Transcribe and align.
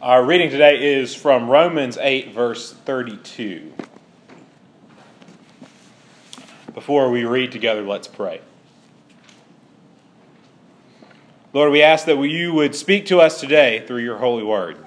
Our 0.00 0.24
reading 0.24 0.48
today 0.48 0.94
is 0.94 1.12
from 1.16 1.50
Romans 1.50 1.98
8, 2.00 2.32
verse 2.32 2.72
32. 2.72 3.72
Before 6.72 7.10
we 7.10 7.24
read 7.24 7.50
together, 7.50 7.82
let's 7.82 8.06
pray. 8.06 8.40
Lord, 11.52 11.72
we 11.72 11.82
ask 11.82 12.06
that 12.06 12.16
you 12.16 12.54
would 12.54 12.76
speak 12.76 13.06
to 13.06 13.18
us 13.20 13.40
today 13.40 13.84
through 13.88 14.04
your 14.04 14.18
holy 14.18 14.44
word. 14.44 14.78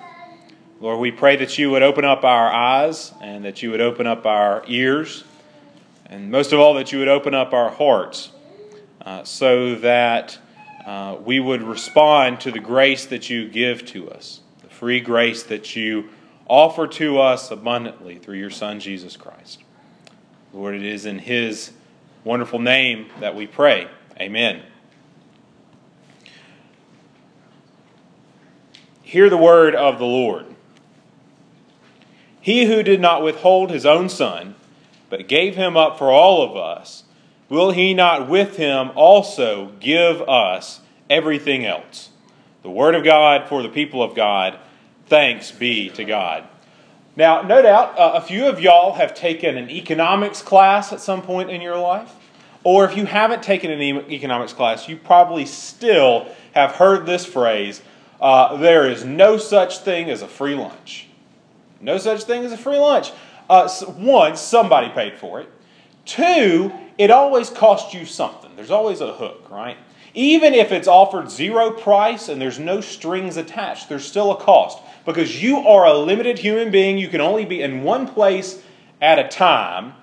Lord, 0.79 1.01
we 1.01 1.11
pray 1.11 1.35
that 1.35 1.57
you 1.57 1.69
would 1.71 1.83
open 1.83 2.05
up 2.05 2.23
our 2.23 2.49
eyes 2.49 3.13
and 3.19 3.43
that 3.43 3.61
you 3.61 3.69
would 3.71 3.81
open 3.81 4.07
up 4.07 4.25
our 4.25 4.63
ears, 4.67 5.25
and 6.05 6.31
most 6.31 6.53
of 6.53 6.61
all, 6.61 6.75
that 6.75 6.93
you 6.93 6.99
would 6.99 7.09
open 7.09 7.33
up 7.33 7.51
our 7.51 7.69
hearts 7.69 8.31
uh, 9.05 9.25
so 9.25 9.75
that 9.75 10.39
uh, 10.85 11.17
we 11.21 11.41
would 11.41 11.63
respond 11.63 12.39
to 12.39 12.51
the 12.51 12.59
grace 12.59 13.07
that 13.07 13.29
you 13.29 13.49
give 13.49 13.85
to 13.87 14.09
us, 14.09 14.39
free 14.81 14.99
grace 14.99 15.43
that 15.43 15.75
you 15.75 16.09
offer 16.47 16.87
to 16.87 17.19
us 17.19 17.51
abundantly 17.51 18.17
through 18.17 18.39
your 18.39 18.49
Son, 18.49 18.79
Jesus 18.79 19.15
Christ. 19.15 19.61
Lord, 20.51 20.73
it 20.73 20.81
is 20.81 21.05
in 21.05 21.19
his 21.19 21.71
wonderful 22.23 22.57
name 22.57 23.05
that 23.19 23.35
we 23.35 23.45
pray. 23.45 23.87
Amen. 24.19 24.63
Hear 29.03 29.29
the 29.29 29.37
word 29.37 29.75
of 29.75 29.99
the 29.99 30.05
Lord. 30.05 30.47
He 32.39 32.65
who 32.65 32.81
did 32.81 32.99
not 32.99 33.21
withhold 33.21 33.69
his 33.69 33.85
own 33.85 34.09
son, 34.09 34.55
but 35.11 35.27
gave 35.27 35.55
him 35.55 35.77
up 35.77 35.99
for 35.99 36.09
all 36.09 36.41
of 36.41 36.57
us, 36.57 37.03
will 37.49 37.69
he 37.69 37.93
not 37.93 38.27
with 38.27 38.57
him 38.57 38.89
also 38.95 39.73
give 39.79 40.23
us 40.23 40.79
everything 41.07 41.67
else? 41.67 42.09
The 42.63 42.71
word 42.71 42.95
of 42.95 43.03
God 43.03 43.47
for 43.47 43.61
the 43.61 43.69
people 43.69 44.01
of 44.01 44.15
God. 44.15 44.57
Thanks 45.11 45.51
be 45.51 45.89
to 45.89 46.05
God. 46.05 46.47
Now, 47.17 47.41
no 47.41 47.61
doubt, 47.61 47.99
uh, 47.99 48.13
a 48.15 48.21
few 48.21 48.47
of 48.47 48.61
y'all 48.61 48.93
have 48.93 49.13
taken 49.13 49.57
an 49.57 49.69
economics 49.69 50.41
class 50.41 50.93
at 50.93 51.01
some 51.01 51.21
point 51.21 51.49
in 51.49 51.59
your 51.59 51.75
life. 51.75 52.13
Or 52.63 52.85
if 52.85 52.95
you 52.95 53.05
haven't 53.05 53.43
taken 53.43 53.71
an 53.71 53.81
economics 54.09 54.53
class, 54.53 54.87
you 54.87 54.95
probably 54.95 55.45
still 55.45 56.29
have 56.53 56.75
heard 56.75 57.05
this 57.05 57.25
phrase 57.25 57.81
uh, 58.21 58.55
there 58.55 58.89
is 58.89 59.03
no 59.03 59.35
such 59.35 59.79
thing 59.79 60.09
as 60.09 60.21
a 60.21 60.29
free 60.29 60.55
lunch. 60.55 61.07
No 61.81 61.97
such 61.97 62.23
thing 62.23 62.45
as 62.45 62.53
a 62.53 62.57
free 62.57 62.77
lunch. 62.77 63.11
Uh, 63.49 63.67
one, 63.83 64.37
somebody 64.37 64.87
paid 64.91 65.19
for 65.19 65.41
it. 65.41 65.49
Two, 66.05 66.71
it 66.97 67.11
always 67.11 67.49
costs 67.49 67.93
you 67.93 68.05
something. 68.05 68.55
There's 68.55 68.71
always 68.71 69.01
a 69.01 69.11
hook, 69.11 69.49
right? 69.51 69.75
Even 70.13 70.53
if 70.53 70.71
it's 70.71 70.87
offered 70.87 71.29
zero 71.29 71.71
price 71.71 72.29
and 72.29 72.41
there's 72.41 72.59
no 72.59 72.79
strings 72.79 73.35
attached, 73.35 73.89
there's 73.89 74.05
still 74.05 74.31
a 74.31 74.37
cost 74.37 74.77
because 75.05 75.41
you 75.41 75.59
are 75.59 75.85
a 75.85 75.93
limited 75.93 76.39
human 76.39 76.71
being. 76.71 76.97
You 76.97 77.07
can 77.07 77.21
only 77.21 77.45
be 77.45 77.61
in 77.61 77.83
one 77.83 78.07
place 78.07 78.61
at 79.01 79.19
a 79.19 79.27
time, 79.27 79.93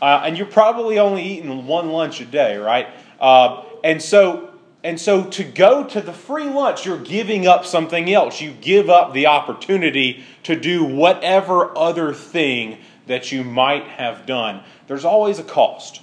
uh, 0.00 0.22
and 0.24 0.36
you're 0.36 0.46
probably 0.46 0.98
only 0.98 1.22
eating 1.22 1.66
one 1.66 1.90
lunch 1.90 2.20
a 2.20 2.24
day, 2.24 2.56
right? 2.56 2.88
Uh, 3.20 3.64
and 3.84 4.00
so 4.00 4.52
and 4.84 5.00
so 5.00 5.24
to 5.24 5.44
go 5.44 5.84
to 5.84 6.00
the 6.00 6.12
free 6.12 6.48
lunch, 6.48 6.84
you're 6.84 6.98
giving 6.98 7.46
up 7.46 7.64
something 7.64 8.12
else. 8.12 8.40
You 8.40 8.50
give 8.50 8.90
up 8.90 9.12
the 9.12 9.26
opportunity 9.26 10.24
to 10.42 10.58
do 10.58 10.84
whatever 10.84 11.76
other 11.78 12.12
thing 12.12 12.78
that 13.06 13.30
you 13.30 13.44
might 13.44 13.84
have 13.84 14.26
done. 14.26 14.62
There's 14.88 15.04
always 15.04 15.38
a 15.38 15.44
cost 15.44 16.02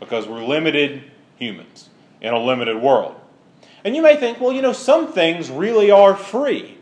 because 0.00 0.26
we're 0.26 0.44
limited 0.44 1.02
humans 1.36 1.88
in 2.20 2.34
a 2.34 2.38
limited 2.38 2.76
world. 2.76 3.18
And 3.84 3.96
you 3.96 4.02
may 4.02 4.16
think, 4.16 4.40
well, 4.40 4.52
you 4.52 4.62
know, 4.62 4.72
some 4.72 5.12
things 5.12 5.50
really 5.50 5.90
are 5.90 6.14
free. 6.14 6.73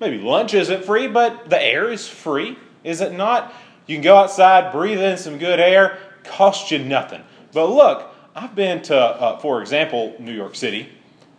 Maybe 0.00 0.18
lunch 0.18 0.54
isn't 0.54 0.84
free, 0.84 1.08
but 1.08 1.50
the 1.50 1.60
air 1.60 1.90
is 1.90 2.06
free, 2.06 2.56
is 2.84 3.00
it 3.00 3.12
not? 3.12 3.52
You 3.86 3.96
can 3.96 4.02
go 4.02 4.16
outside, 4.16 4.70
breathe 4.70 5.00
in 5.00 5.16
some 5.16 5.38
good 5.38 5.58
air, 5.58 5.98
cost 6.22 6.70
you 6.70 6.78
nothing. 6.78 7.22
But 7.52 7.66
look, 7.70 8.14
I've 8.36 8.54
been 8.54 8.82
to, 8.82 8.96
uh, 8.96 9.38
for 9.38 9.60
example, 9.60 10.14
New 10.20 10.32
York 10.32 10.54
City, 10.54 10.90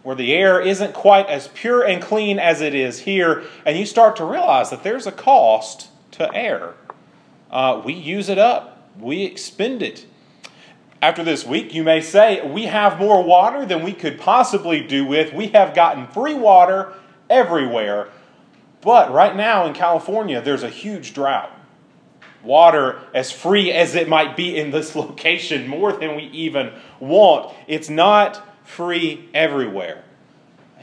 where 0.03 0.15
the 0.15 0.33
air 0.33 0.59
isn't 0.59 0.93
quite 0.93 1.27
as 1.27 1.47
pure 1.49 1.83
and 1.83 2.01
clean 2.01 2.39
as 2.39 2.59
it 2.59 2.75
is 2.75 2.99
here, 2.99 3.43
and 3.65 3.77
you 3.77 3.85
start 3.85 4.15
to 4.17 4.25
realize 4.25 4.69
that 4.71 4.83
there's 4.83 5.07
a 5.07 5.11
cost 5.11 5.87
to 6.11 6.33
air. 6.35 6.73
Uh, 7.51 7.81
we 7.85 7.93
use 7.93 8.27
it 8.27 8.37
up, 8.37 8.89
we 8.99 9.23
expend 9.23 9.81
it. 9.81 10.05
After 11.01 11.23
this 11.23 11.45
week, 11.45 11.73
you 11.73 11.83
may 11.83 12.01
say, 12.01 12.45
we 12.45 12.65
have 12.65 12.99
more 12.99 13.23
water 13.23 13.65
than 13.65 13.83
we 13.83 13.93
could 13.93 14.19
possibly 14.19 14.85
do 14.85 15.05
with. 15.05 15.33
We 15.33 15.47
have 15.49 15.73
gotten 15.73 16.07
free 16.07 16.33
water 16.33 16.93
everywhere. 17.29 18.09
But 18.81 19.11
right 19.11 19.35
now 19.35 19.65
in 19.65 19.73
California, 19.73 20.41
there's 20.41 20.63
a 20.63 20.69
huge 20.69 21.13
drought 21.13 21.51
water 22.43 23.01
as 23.13 23.31
free 23.31 23.71
as 23.71 23.95
it 23.95 24.07
might 24.07 24.35
be 24.37 24.57
in 24.57 24.71
this 24.71 24.95
location, 24.95 25.67
more 25.67 25.93
than 25.93 26.15
we 26.15 26.23
even 26.23 26.71
want. 26.99 27.53
It's 27.67 27.89
not 27.89 28.45
free 28.65 29.29
everywhere. 29.33 30.03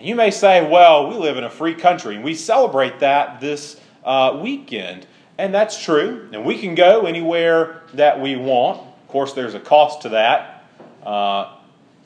You 0.00 0.14
may 0.14 0.30
say, 0.30 0.68
well, 0.68 1.08
we 1.08 1.16
live 1.16 1.38
in 1.38 1.44
a 1.44 1.50
free 1.50 1.74
country 1.74 2.16
and 2.16 2.24
we 2.24 2.34
celebrate 2.34 3.00
that 3.00 3.40
this 3.40 3.80
uh, 4.04 4.38
weekend. 4.42 5.06
And 5.38 5.54
that's 5.54 5.82
true. 5.82 6.28
And 6.32 6.44
we 6.44 6.58
can 6.58 6.74
go 6.74 7.06
anywhere 7.06 7.82
that 7.94 8.20
we 8.20 8.36
want. 8.36 8.80
Of 8.80 9.08
course, 9.08 9.32
there's 9.32 9.54
a 9.54 9.60
cost 9.60 10.02
to 10.02 10.10
that. 10.10 10.64
Uh, 11.02 11.54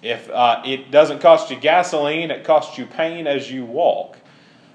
if 0.02 0.30
uh, 0.30 0.62
it 0.64 0.90
doesn't 0.90 1.20
cost 1.20 1.50
you 1.50 1.56
gasoline, 1.56 2.30
it 2.30 2.44
costs 2.44 2.78
you 2.78 2.86
pain 2.86 3.26
as 3.26 3.50
you 3.50 3.64
walk. 3.64 4.16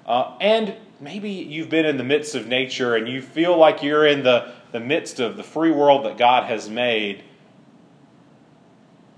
Uh, 0.05 0.37
and 0.41 0.75
maybe 1.00 1.29
you've 1.29 1.69
been 1.69 1.85
in 1.85 1.97
the 1.97 2.03
midst 2.03 2.35
of 2.35 2.47
nature 2.47 2.95
and 2.95 3.07
you 3.07 3.22
feel 3.22 3.57
like 3.57 3.83
you're 3.83 4.06
in 4.06 4.23
the 4.23 4.53
the 4.75 4.79
midst 4.81 5.22
of 5.22 5.38
the 5.38 5.44
free 5.44 5.72
world 5.72 6.03
that 6.03 6.17
God 6.17 6.44
has 6.50 6.69
made. 6.69 7.23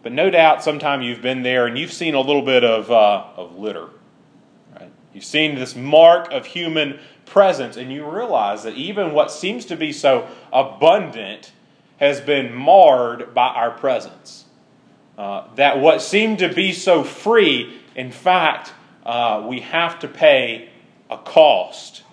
But 0.04 0.12
no 0.12 0.30
doubt, 0.30 0.64
sometime 0.64 1.02
you've 1.02 1.24
been 1.24 1.42
there 1.42 1.66
and 1.66 1.76
you've 1.76 1.92
seen 1.92 2.14
a 2.14 2.22
little 2.22 2.44
bit 2.44 2.64
of, 2.64 2.92
uh, 2.92 3.26
of 3.36 3.58
litter. 3.58 3.90
Right? 4.80 4.92
You've 5.16 5.26
seen 5.26 5.56
this 5.56 5.76
mark 5.76 6.32
of 6.32 6.46
human 6.46 7.00
presence, 7.26 7.76
and 7.76 7.92
you 7.92 8.08
realize 8.08 8.62
that 8.64 8.76
even 8.76 9.14
what 9.14 9.32
seems 9.32 9.66
to 9.66 9.76
be 9.76 9.92
so 9.92 10.28
abundant 10.54 11.54
has 11.98 12.22
been 12.22 12.54
marred 12.54 13.34
by 13.34 13.48
our 13.48 13.72
presence. 13.72 14.46
Uh, 15.18 15.46
that 15.56 15.80
what 15.80 16.04
seemed 16.04 16.38
to 16.38 16.54
be 16.54 16.72
so 16.72 17.04
free, 17.04 17.82
in 17.96 18.12
fact, 18.12 18.74
uh, 19.08 19.44
we 19.50 19.62
have 19.62 19.98
to 19.98 20.08
pay 20.08 20.70
a 21.10 21.18
cost 21.18 22.04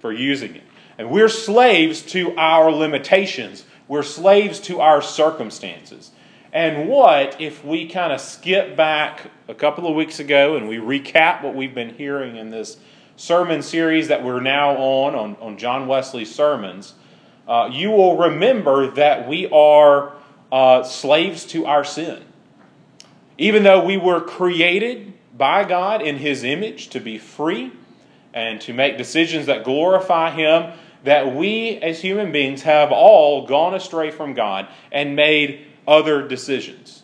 for 0.00 0.12
using 0.12 0.56
it. 0.56 0.62
And 0.98 1.10
we're 1.10 1.28
slaves 1.28 2.02
to 2.12 2.36
our 2.36 2.70
limitations. 2.70 3.64
We're 3.88 4.02
slaves 4.02 4.60
to 4.60 4.80
our 4.80 5.02
circumstances. 5.02 6.10
And 6.52 6.88
what 6.88 7.40
if 7.40 7.64
we 7.64 7.88
kind 7.88 8.12
of 8.12 8.20
skip 8.20 8.76
back 8.76 9.30
a 9.48 9.54
couple 9.54 9.88
of 9.88 9.96
weeks 9.96 10.20
ago 10.20 10.56
and 10.56 10.68
we 10.68 10.76
recap 10.76 11.42
what 11.42 11.54
we've 11.54 11.74
been 11.74 11.94
hearing 11.94 12.36
in 12.36 12.50
this 12.50 12.76
sermon 13.16 13.62
series 13.62 14.08
that 14.08 14.22
we're 14.22 14.40
now 14.40 14.76
on, 14.76 15.14
on, 15.14 15.36
on 15.40 15.56
John 15.56 15.86
Wesley's 15.86 16.34
sermons? 16.34 16.94
Uh, 17.48 17.70
you 17.72 17.90
will 17.90 18.18
remember 18.18 18.90
that 18.92 19.26
we 19.26 19.48
are 19.48 20.12
uh, 20.50 20.82
slaves 20.82 21.46
to 21.46 21.64
our 21.64 21.84
sin. 21.84 22.22
Even 23.38 23.62
though 23.62 23.82
we 23.82 23.96
were 23.96 24.20
created 24.20 25.14
by 25.36 25.64
God 25.64 26.02
in 26.02 26.18
His 26.18 26.44
image 26.44 26.88
to 26.88 27.00
be 27.00 27.18
free 27.18 27.72
and 28.34 28.60
to 28.62 28.72
make 28.72 28.96
decisions 28.96 29.46
that 29.46 29.64
glorify 29.64 30.30
Him, 30.30 30.72
that 31.04 31.34
we 31.34 31.78
as 31.78 32.00
human 32.00 32.32
beings 32.32 32.62
have 32.62 32.92
all 32.92 33.46
gone 33.46 33.74
astray 33.74 34.10
from 34.10 34.34
God 34.34 34.68
and 34.90 35.16
made 35.16 35.66
other 35.86 36.26
decisions. 36.26 37.02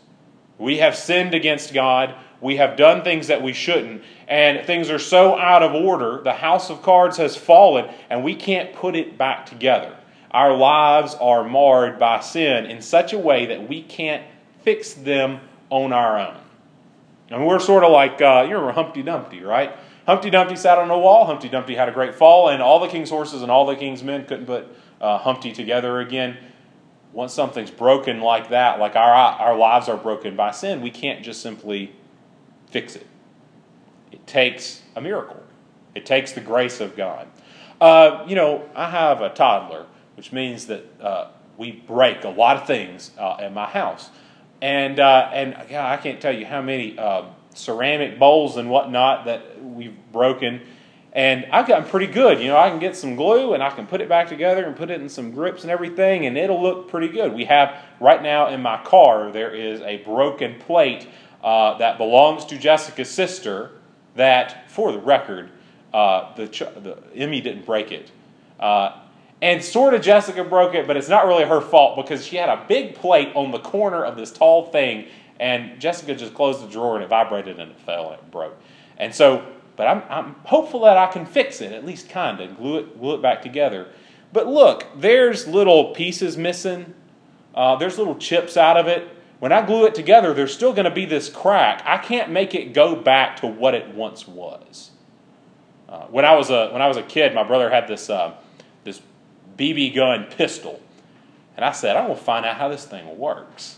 We 0.58 0.78
have 0.78 0.96
sinned 0.96 1.34
against 1.34 1.74
God. 1.74 2.14
We 2.40 2.56
have 2.56 2.76
done 2.76 3.02
things 3.02 3.26
that 3.28 3.42
we 3.42 3.52
shouldn't. 3.52 4.02
And 4.26 4.66
things 4.66 4.90
are 4.90 4.98
so 4.98 5.38
out 5.38 5.62
of 5.62 5.74
order. 5.74 6.20
The 6.22 6.34
house 6.34 6.70
of 6.70 6.82
cards 6.82 7.16
has 7.16 7.36
fallen, 7.36 7.90
and 8.10 8.22
we 8.22 8.34
can't 8.34 8.72
put 8.72 8.94
it 8.94 9.18
back 9.18 9.46
together. 9.46 9.96
Our 10.30 10.56
lives 10.56 11.14
are 11.14 11.42
marred 11.42 11.98
by 11.98 12.20
sin 12.20 12.66
in 12.66 12.82
such 12.82 13.12
a 13.12 13.18
way 13.18 13.46
that 13.46 13.68
we 13.68 13.82
can't 13.82 14.22
fix 14.62 14.92
them 14.92 15.40
on 15.70 15.92
our 15.92 16.18
own. 16.18 16.36
And 17.30 17.46
we're 17.46 17.58
sort 17.58 17.84
of 17.84 17.92
like, 17.92 18.20
uh, 18.20 18.46
you 18.48 18.54
remember 18.54 18.72
Humpty 18.72 19.02
Dumpty, 19.02 19.42
right? 19.42 19.72
Humpty 20.08 20.30
Dumpty 20.30 20.56
sat 20.56 20.78
on 20.78 20.90
a 20.90 20.98
wall. 20.98 21.26
Humpty 21.26 21.50
Dumpty 21.50 21.74
had 21.74 21.86
a 21.86 21.92
great 21.92 22.14
fall, 22.14 22.48
and 22.48 22.62
all 22.62 22.80
the 22.80 22.88
king's 22.88 23.10
horses 23.10 23.42
and 23.42 23.50
all 23.50 23.66
the 23.66 23.76
king's 23.76 24.02
men 24.02 24.24
couldn't 24.24 24.46
put 24.46 24.66
uh, 25.02 25.18
Humpty 25.18 25.52
together 25.52 26.00
again. 26.00 26.38
Once 27.12 27.34
something's 27.34 27.70
broken 27.70 28.22
like 28.22 28.48
that, 28.48 28.80
like 28.80 28.96
our, 28.96 29.12
our 29.12 29.54
lives 29.54 29.86
are 29.86 29.98
broken 29.98 30.34
by 30.34 30.50
sin, 30.50 30.80
we 30.80 30.90
can't 30.90 31.22
just 31.22 31.42
simply 31.42 31.94
fix 32.70 32.96
it. 32.96 33.06
It 34.10 34.26
takes 34.26 34.80
a 34.96 35.02
miracle, 35.02 35.42
it 35.94 36.06
takes 36.06 36.32
the 36.32 36.40
grace 36.40 36.80
of 36.80 36.96
God. 36.96 37.28
Uh, 37.78 38.24
you 38.26 38.34
know, 38.34 38.66
I 38.74 38.88
have 38.88 39.20
a 39.20 39.28
toddler, 39.28 39.84
which 40.16 40.32
means 40.32 40.68
that 40.68 40.86
uh, 41.02 41.28
we 41.58 41.70
break 41.70 42.24
a 42.24 42.30
lot 42.30 42.56
of 42.56 42.66
things 42.66 43.10
uh, 43.18 43.36
at 43.40 43.52
my 43.52 43.66
house. 43.66 44.08
And, 44.62 45.00
uh, 45.00 45.28
and 45.34 45.54
yeah, 45.68 45.86
I 45.86 45.98
can't 45.98 46.18
tell 46.18 46.34
you 46.34 46.46
how 46.46 46.62
many 46.62 46.98
um, 46.98 47.26
ceramic 47.58 48.18
bowls 48.18 48.56
and 48.56 48.70
whatnot 48.70 49.26
that 49.26 49.62
we've 49.62 49.96
broken. 50.12 50.60
And 51.12 51.46
I've 51.52 51.66
gotten 51.66 51.88
pretty 51.88 52.06
good. 52.06 52.38
You 52.40 52.48
know, 52.48 52.56
I 52.56 52.70
can 52.70 52.78
get 52.78 52.94
some 52.94 53.16
glue 53.16 53.54
and 53.54 53.62
I 53.62 53.70
can 53.70 53.86
put 53.86 54.00
it 54.00 54.08
back 54.08 54.28
together 54.28 54.64
and 54.64 54.76
put 54.76 54.90
it 54.90 55.00
in 55.00 55.08
some 55.08 55.32
grips 55.32 55.62
and 55.62 55.70
everything, 55.70 56.26
and 56.26 56.36
it'll 56.36 56.62
look 56.62 56.88
pretty 56.88 57.08
good. 57.08 57.32
We 57.32 57.46
have, 57.46 57.76
right 57.98 58.22
now 58.22 58.48
in 58.48 58.62
my 58.62 58.82
car, 58.84 59.32
there 59.32 59.52
is 59.54 59.80
a 59.80 59.98
broken 59.98 60.60
plate 60.60 61.08
uh, 61.42 61.78
that 61.78 61.98
belongs 61.98 62.44
to 62.46 62.58
Jessica's 62.58 63.08
sister 63.08 63.72
that, 64.14 64.70
for 64.70 64.92
the 64.92 64.98
record, 64.98 65.50
uh, 65.94 66.34
the, 66.34 66.46
the 66.46 66.98
Emmy 67.16 67.40
didn't 67.40 67.64
break 67.64 67.90
it. 67.90 68.10
Uh, 68.60 69.00
and 69.40 69.62
sort 69.62 69.94
of 69.94 70.02
Jessica 70.02 70.44
broke 70.44 70.74
it, 70.74 70.86
but 70.86 70.96
it's 70.96 71.08
not 71.08 71.26
really 71.26 71.44
her 71.44 71.60
fault 71.60 71.96
because 71.96 72.26
she 72.26 72.36
had 72.36 72.48
a 72.48 72.64
big 72.68 72.96
plate 72.96 73.30
on 73.34 73.50
the 73.50 73.60
corner 73.60 74.04
of 74.04 74.16
this 74.16 74.32
tall 74.32 74.66
thing, 74.66 75.06
and 75.40 75.80
Jessica 75.80 76.14
just 76.14 76.34
closed 76.34 76.62
the 76.62 76.68
drawer 76.68 76.96
and 76.96 77.04
it 77.04 77.08
vibrated 77.08 77.58
and 77.60 77.70
it 77.70 77.80
fell 77.80 78.10
and 78.10 78.18
it 78.18 78.30
broke. 78.30 78.56
And 78.96 79.14
so, 79.14 79.46
but 79.76 79.86
I'm, 79.86 80.02
I'm 80.10 80.34
hopeful 80.44 80.80
that 80.80 80.96
I 80.96 81.06
can 81.06 81.24
fix 81.24 81.60
it, 81.60 81.72
at 81.72 81.84
least 81.84 82.08
kind 82.08 82.40
of, 82.40 82.56
glue 82.56 82.78
it, 82.78 82.98
glue 82.98 83.14
it 83.14 83.22
back 83.22 83.42
together. 83.42 83.88
But 84.32 84.46
look, 84.46 84.86
there's 84.96 85.46
little 85.46 85.92
pieces 85.94 86.36
missing. 86.36 86.94
Uh, 87.54 87.76
there's 87.76 87.98
little 87.98 88.16
chips 88.16 88.56
out 88.56 88.76
of 88.76 88.86
it. 88.86 89.08
When 89.38 89.52
I 89.52 89.64
glue 89.64 89.86
it 89.86 89.94
together, 89.94 90.34
there's 90.34 90.52
still 90.52 90.72
going 90.72 90.84
to 90.84 90.90
be 90.90 91.04
this 91.04 91.28
crack. 91.28 91.82
I 91.86 91.98
can't 91.98 92.30
make 92.30 92.54
it 92.54 92.72
go 92.72 92.96
back 92.96 93.36
to 93.40 93.46
what 93.46 93.74
it 93.74 93.94
once 93.94 94.26
was. 94.26 94.90
Uh, 95.88 96.06
when 96.06 96.24
I 96.24 96.34
was 96.34 96.50
a 96.50 96.68
when 96.70 96.82
I 96.82 96.88
was 96.88 96.98
a 96.98 97.02
kid, 97.02 97.34
my 97.34 97.44
brother 97.44 97.70
had 97.70 97.88
this 97.88 98.10
uh, 98.10 98.34
this 98.84 99.00
BB 99.56 99.94
gun 99.94 100.26
pistol, 100.30 100.82
and 101.56 101.64
I 101.64 101.72
said, 101.72 101.96
I'm 101.96 102.06
going 102.06 102.18
to 102.18 102.24
find 102.24 102.44
out 102.44 102.56
how 102.56 102.68
this 102.68 102.84
thing 102.84 103.16
works, 103.16 103.77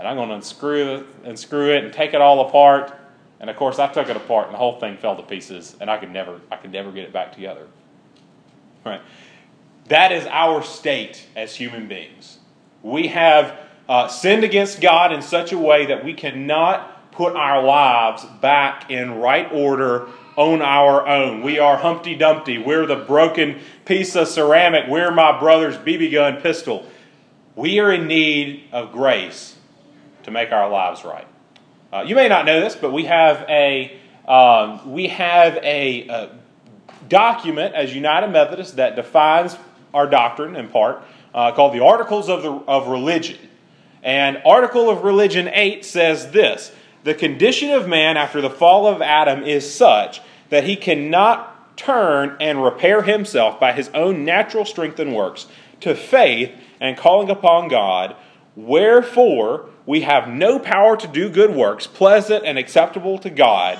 and 0.00 0.08
I'm 0.08 0.16
going 0.16 0.30
to 0.30 0.34
unscrew 0.36 0.94
it, 0.94 1.76
it, 1.76 1.84
and 1.84 1.92
take 1.92 2.14
it 2.14 2.22
all 2.22 2.48
apart. 2.48 2.96
And 3.38 3.50
of 3.50 3.56
course, 3.56 3.78
I 3.78 3.86
took 3.86 4.08
it 4.08 4.16
apart, 4.16 4.46
and 4.46 4.54
the 4.54 4.58
whole 4.58 4.80
thing 4.80 4.96
fell 4.96 5.14
to 5.14 5.22
pieces, 5.22 5.76
and 5.78 5.90
I 5.90 5.98
could 5.98 6.10
never 6.10 6.40
I 6.50 6.56
could 6.56 6.72
never 6.72 6.90
get 6.90 7.04
it 7.04 7.12
back 7.12 7.34
together. 7.34 7.66
Right? 8.84 9.02
That 9.88 10.10
is 10.10 10.24
our 10.26 10.62
state 10.62 11.26
as 11.36 11.54
human 11.54 11.86
beings. 11.86 12.38
We 12.82 13.08
have 13.08 13.58
uh, 13.90 14.08
sinned 14.08 14.42
against 14.42 14.80
God 14.80 15.12
in 15.12 15.20
such 15.20 15.52
a 15.52 15.58
way 15.58 15.86
that 15.86 16.02
we 16.02 16.14
cannot 16.14 17.12
put 17.12 17.36
our 17.36 17.62
lives 17.62 18.24
back 18.40 18.90
in 18.90 19.18
right 19.18 19.52
order 19.52 20.08
on 20.36 20.62
our 20.62 21.06
own. 21.06 21.42
We 21.42 21.58
are 21.58 21.76
Humpty 21.76 22.14
Dumpty. 22.14 22.56
We're 22.56 22.86
the 22.86 22.96
broken 22.96 23.60
piece 23.84 24.16
of 24.16 24.28
ceramic. 24.28 24.86
We're 24.88 25.10
my 25.10 25.38
brother's 25.38 25.76
BB 25.76 26.12
gun 26.12 26.40
pistol. 26.40 26.86
We 27.54 27.80
are 27.80 27.92
in 27.92 28.06
need 28.06 28.64
of 28.72 28.92
grace 28.92 29.56
to 30.24 30.30
make 30.30 30.52
our 30.52 30.68
lives 30.68 31.04
right. 31.04 31.26
Uh, 31.92 32.04
you 32.06 32.14
may 32.14 32.28
not 32.28 32.46
know 32.46 32.60
this, 32.60 32.76
but 32.76 32.92
we 32.92 33.04
have 33.04 33.44
a 33.48 33.98
um, 34.28 34.92
we 34.92 35.08
have 35.08 35.56
a, 35.56 36.06
a, 36.08 36.30
document 37.08 37.74
as 37.74 37.92
United 37.92 38.28
Methodists 38.28 38.74
that 38.74 38.94
defines 38.94 39.56
our 39.92 40.06
doctrine 40.06 40.54
in 40.54 40.68
part 40.68 41.02
uh, 41.34 41.50
called 41.50 41.74
the 41.74 41.82
Articles 41.82 42.28
of 42.28 42.42
the 42.42 42.52
of 42.52 42.88
Religion. 42.88 43.38
And 44.02 44.40
Article 44.46 44.88
of 44.88 45.02
Religion 45.02 45.48
8 45.52 45.84
says 45.84 46.30
this 46.30 46.72
The 47.02 47.14
condition 47.14 47.70
of 47.70 47.88
man 47.88 48.16
after 48.16 48.40
the 48.40 48.50
fall 48.50 48.86
of 48.86 49.02
Adam 49.02 49.42
is 49.42 49.72
such 49.72 50.20
that 50.50 50.64
he 50.64 50.76
cannot 50.76 51.76
turn 51.76 52.36
and 52.40 52.62
repair 52.62 53.02
himself 53.02 53.58
by 53.58 53.72
his 53.72 53.88
own 53.94 54.24
natural 54.24 54.64
strength 54.64 54.98
and 54.98 55.14
works 55.14 55.46
to 55.80 55.94
faith 55.94 56.52
and 56.78 56.96
calling 56.96 57.30
upon 57.30 57.68
God. 57.68 58.14
Wherefore, 58.54 59.70
we 59.90 60.02
have 60.02 60.28
no 60.28 60.60
power 60.60 60.96
to 60.96 61.08
do 61.08 61.28
good 61.28 61.50
works, 61.50 61.88
pleasant 61.88 62.44
and 62.44 62.56
acceptable 62.56 63.18
to 63.18 63.28
God, 63.28 63.76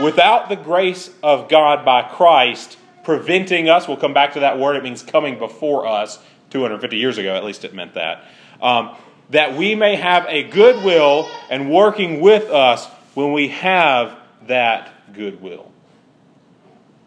without 0.00 0.48
the 0.48 0.54
grace 0.54 1.10
of 1.24 1.48
God 1.48 1.84
by 1.84 2.02
Christ 2.02 2.78
preventing 3.02 3.68
us. 3.68 3.88
We'll 3.88 3.96
come 3.96 4.14
back 4.14 4.34
to 4.34 4.40
that 4.40 4.60
word. 4.60 4.76
It 4.76 4.84
means 4.84 5.02
coming 5.02 5.40
before 5.40 5.88
us. 5.88 6.20
250 6.50 6.96
years 6.96 7.18
ago, 7.18 7.34
at 7.34 7.42
least 7.42 7.64
it 7.64 7.74
meant 7.74 7.94
that. 7.94 8.26
Um, 8.62 8.94
that 9.30 9.56
we 9.56 9.74
may 9.74 9.96
have 9.96 10.24
a 10.28 10.44
goodwill 10.44 11.28
and 11.50 11.68
working 11.68 12.20
with 12.20 12.48
us 12.48 12.86
when 13.14 13.32
we 13.32 13.48
have 13.48 14.16
that 14.46 15.12
goodwill. 15.12 15.72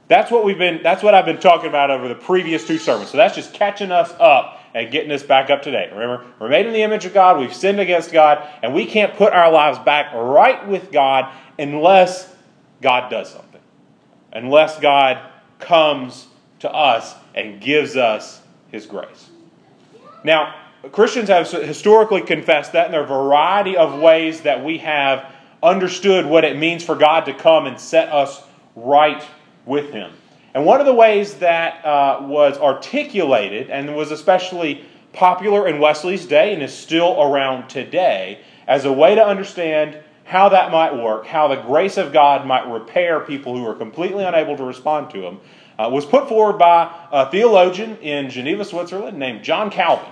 That's 0.10 0.30
what 0.30 0.44
we've 0.44 0.58
been 0.58 0.84
that's 0.84 1.02
what 1.02 1.14
I've 1.14 1.26
been 1.26 1.40
talking 1.40 1.70
about 1.70 1.92
over 1.92 2.10
the 2.10 2.16
previous 2.16 2.68
two 2.68 2.78
sermons. 2.78 3.10
So 3.10 3.16
that's 3.16 3.36
just 3.36 3.54
catching 3.54 3.94
us 3.94 4.12
up 4.20 4.60
and 4.74 4.92
getting 4.92 5.12
us 5.12 5.24
back 5.24 5.50
up 5.50 5.62
to 5.64 5.72
date. 5.72 5.92
Remember, 5.92 6.26
we're 6.40 6.50
made 6.50 6.66
in 6.66 6.74
the 6.74 6.82
image 6.82 7.06
of 7.06 7.14
God, 7.14 7.40
we've 7.40 7.54
sinned 7.54 7.80
against 7.80 8.12
God, 8.12 8.48
and 8.62 8.74
we 8.74 8.86
can't 8.86 9.16
put 9.16 9.34
our 9.34 9.52
lives 9.52 9.80
back 9.80 10.14
right 10.14 10.68
with 10.68 10.92
God 10.92 11.34
unless 11.60 12.34
God 12.82 13.10
does 13.10 13.32
something. 13.32 13.62
Unless 14.32 14.80
God 14.80 15.20
comes 15.60 16.28
to 16.60 16.72
us 16.72 17.14
and 17.36 17.62
gives 17.62 17.96
us 17.96 18.42
his 18.72 18.86
grace. 18.86 19.30
Now, 20.24 20.56
Christians 20.92 21.30
have 21.30 21.50
historically 21.50 22.22
confessed 22.22 22.74
that, 22.74 22.86
and 22.86 22.94
there 22.94 23.02
are 23.02 23.06
a 23.06 23.08
variety 23.08 23.78
of 23.78 24.00
ways 24.00 24.42
that 24.42 24.64
we 24.64 24.80
have 24.80 25.32
understood 25.62 26.26
what 26.26 26.44
it 26.44 26.58
means 26.58 26.84
for 26.84 26.96
God 26.96 27.22
to 27.26 27.34
come 27.34 27.68
and 27.68 27.80
set 27.80 28.10
us 28.10 28.44
right 28.76 29.24
with 29.66 29.92
Him. 29.92 30.12
And 30.54 30.66
one 30.66 30.80
of 30.80 30.86
the 30.86 30.94
ways 30.94 31.36
that 31.36 31.84
uh, 31.84 32.20
was 32.22 32.58
articulated 32.58 33.70
and 33.70 33.96
was 33.96 34.12
especially 34.12 34.86
popular 35.12 35.68
in 35.68 35.80
Wesley's 35.80 36.26
day 36.26 36.54
and 36.54 36.62
is 36.62 36.74
still 36.74 37.22
around 37.22 37.70
today 37.70 38.40
as 38.68 38.86
a 38.86 38.92
way 38.92 39.16
to 39.16 39.26
understand 39.26 39.98
how 40.26 40.50
that 40.50 40.72
might 40.72 40.96
work, 40.96 41.26
how 41.26 41.48
the 41.48 41.56
grace 41.56 41.98
of 41.98 42.14
God 42.14 42.46
might 42.46 42.66
repair 42.72 43.20
people 43.20 43.58
who 43.58 43.66
are 43.66 43.76
completely 43.76 44.24
unable 44.24 44.56
to 44.58 44.64
respond 44.64 45.10
to 45.12 45.22
Him, 45.22 45.40
uh, 45.78 45.90
was 45.92 46.06
put 46.06 46.30
forward 46.30 46.58
by 46.58 46.94
a 47.12 47.30
theologian 47.30 47.98
in 47.98 48.30
Geneva, 48.30 48.64
Switzerland 48.64 49.18
named 49.18 49.44
John 49.44 49.70
Calvin. 49.70 50.12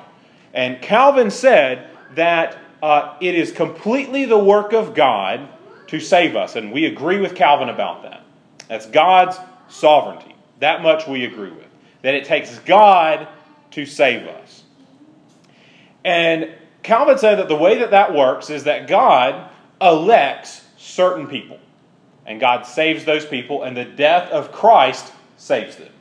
And 0.53 0.81
Calvin 0.81 1.31
said 1.31 1.87
that 2.15 2.57
uh, 2.83 3.15
it 3.21 3.35
is 3.35 3.51
completely 3.51 4.25
the 4.25 4.37
work 4.37 4.73
of 4.73 4.93
God 4.93 5.47
to 5.87 5.99
save 5.99 6.35
us. 6.35 6.55
And 6.55 6.71
we 6.71 6.85
agree 6.85 7.19
with 7.19 7.35
Calvin 7.35 7.69
about 7.69 8.03
that. 8.03 8.23
That's 8.67 8.85
God's 8.87 9.37
sovereignty. 9.71 10.35
That 10.59 10.81
much 10.81 11.07
we 11.07 11.25
agree 11.25 11.51
with. 11.51 11.67
That 12.01 12.13
it 12.13 12.25
takes 12.25 12.57
God 12.59 13.27
to 13.71 13.85
save 13.85 14.27
us. 14.27 14.63
And 16.03 16.51
Calvin 16.83 17.17
said 17.17 17.35
that 17.35 17.47
the 17.47 17.55
way 17.55 17.77
that 17.79 17.91
that 17.91 18.13
works 18.13 18.49
is 18.49 18.63
that 18.63 18.87
God 18.87 19.49
elects 19.79 20.65
certain 20.77 21.27
people. 21.27 21.59
And 22.25 22.39
God 22.39 22.65
saves 22.65 23.05
those 23.05 23.25
people, 23.25 23.63
and 23.63 23.75
the 23.75 23.85
death 23.85 24.29
of 24.31 24.51
Christ 24.51 25.11
saves 25.37 25.75
them. 25.75 25.91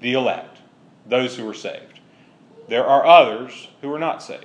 The 0.00 0.14
elect, 0.14 0.58
those 1.06 1.36
who 1.36 1.48
are 1.48 1.54
saved 1.54 1.96
there 2.68 2.84
are 2.84 3.06
others 3.06 3.68
who 3.80 3.92
are 3.92 3.98
not 3.98 4.22
saved. 4.22 4.44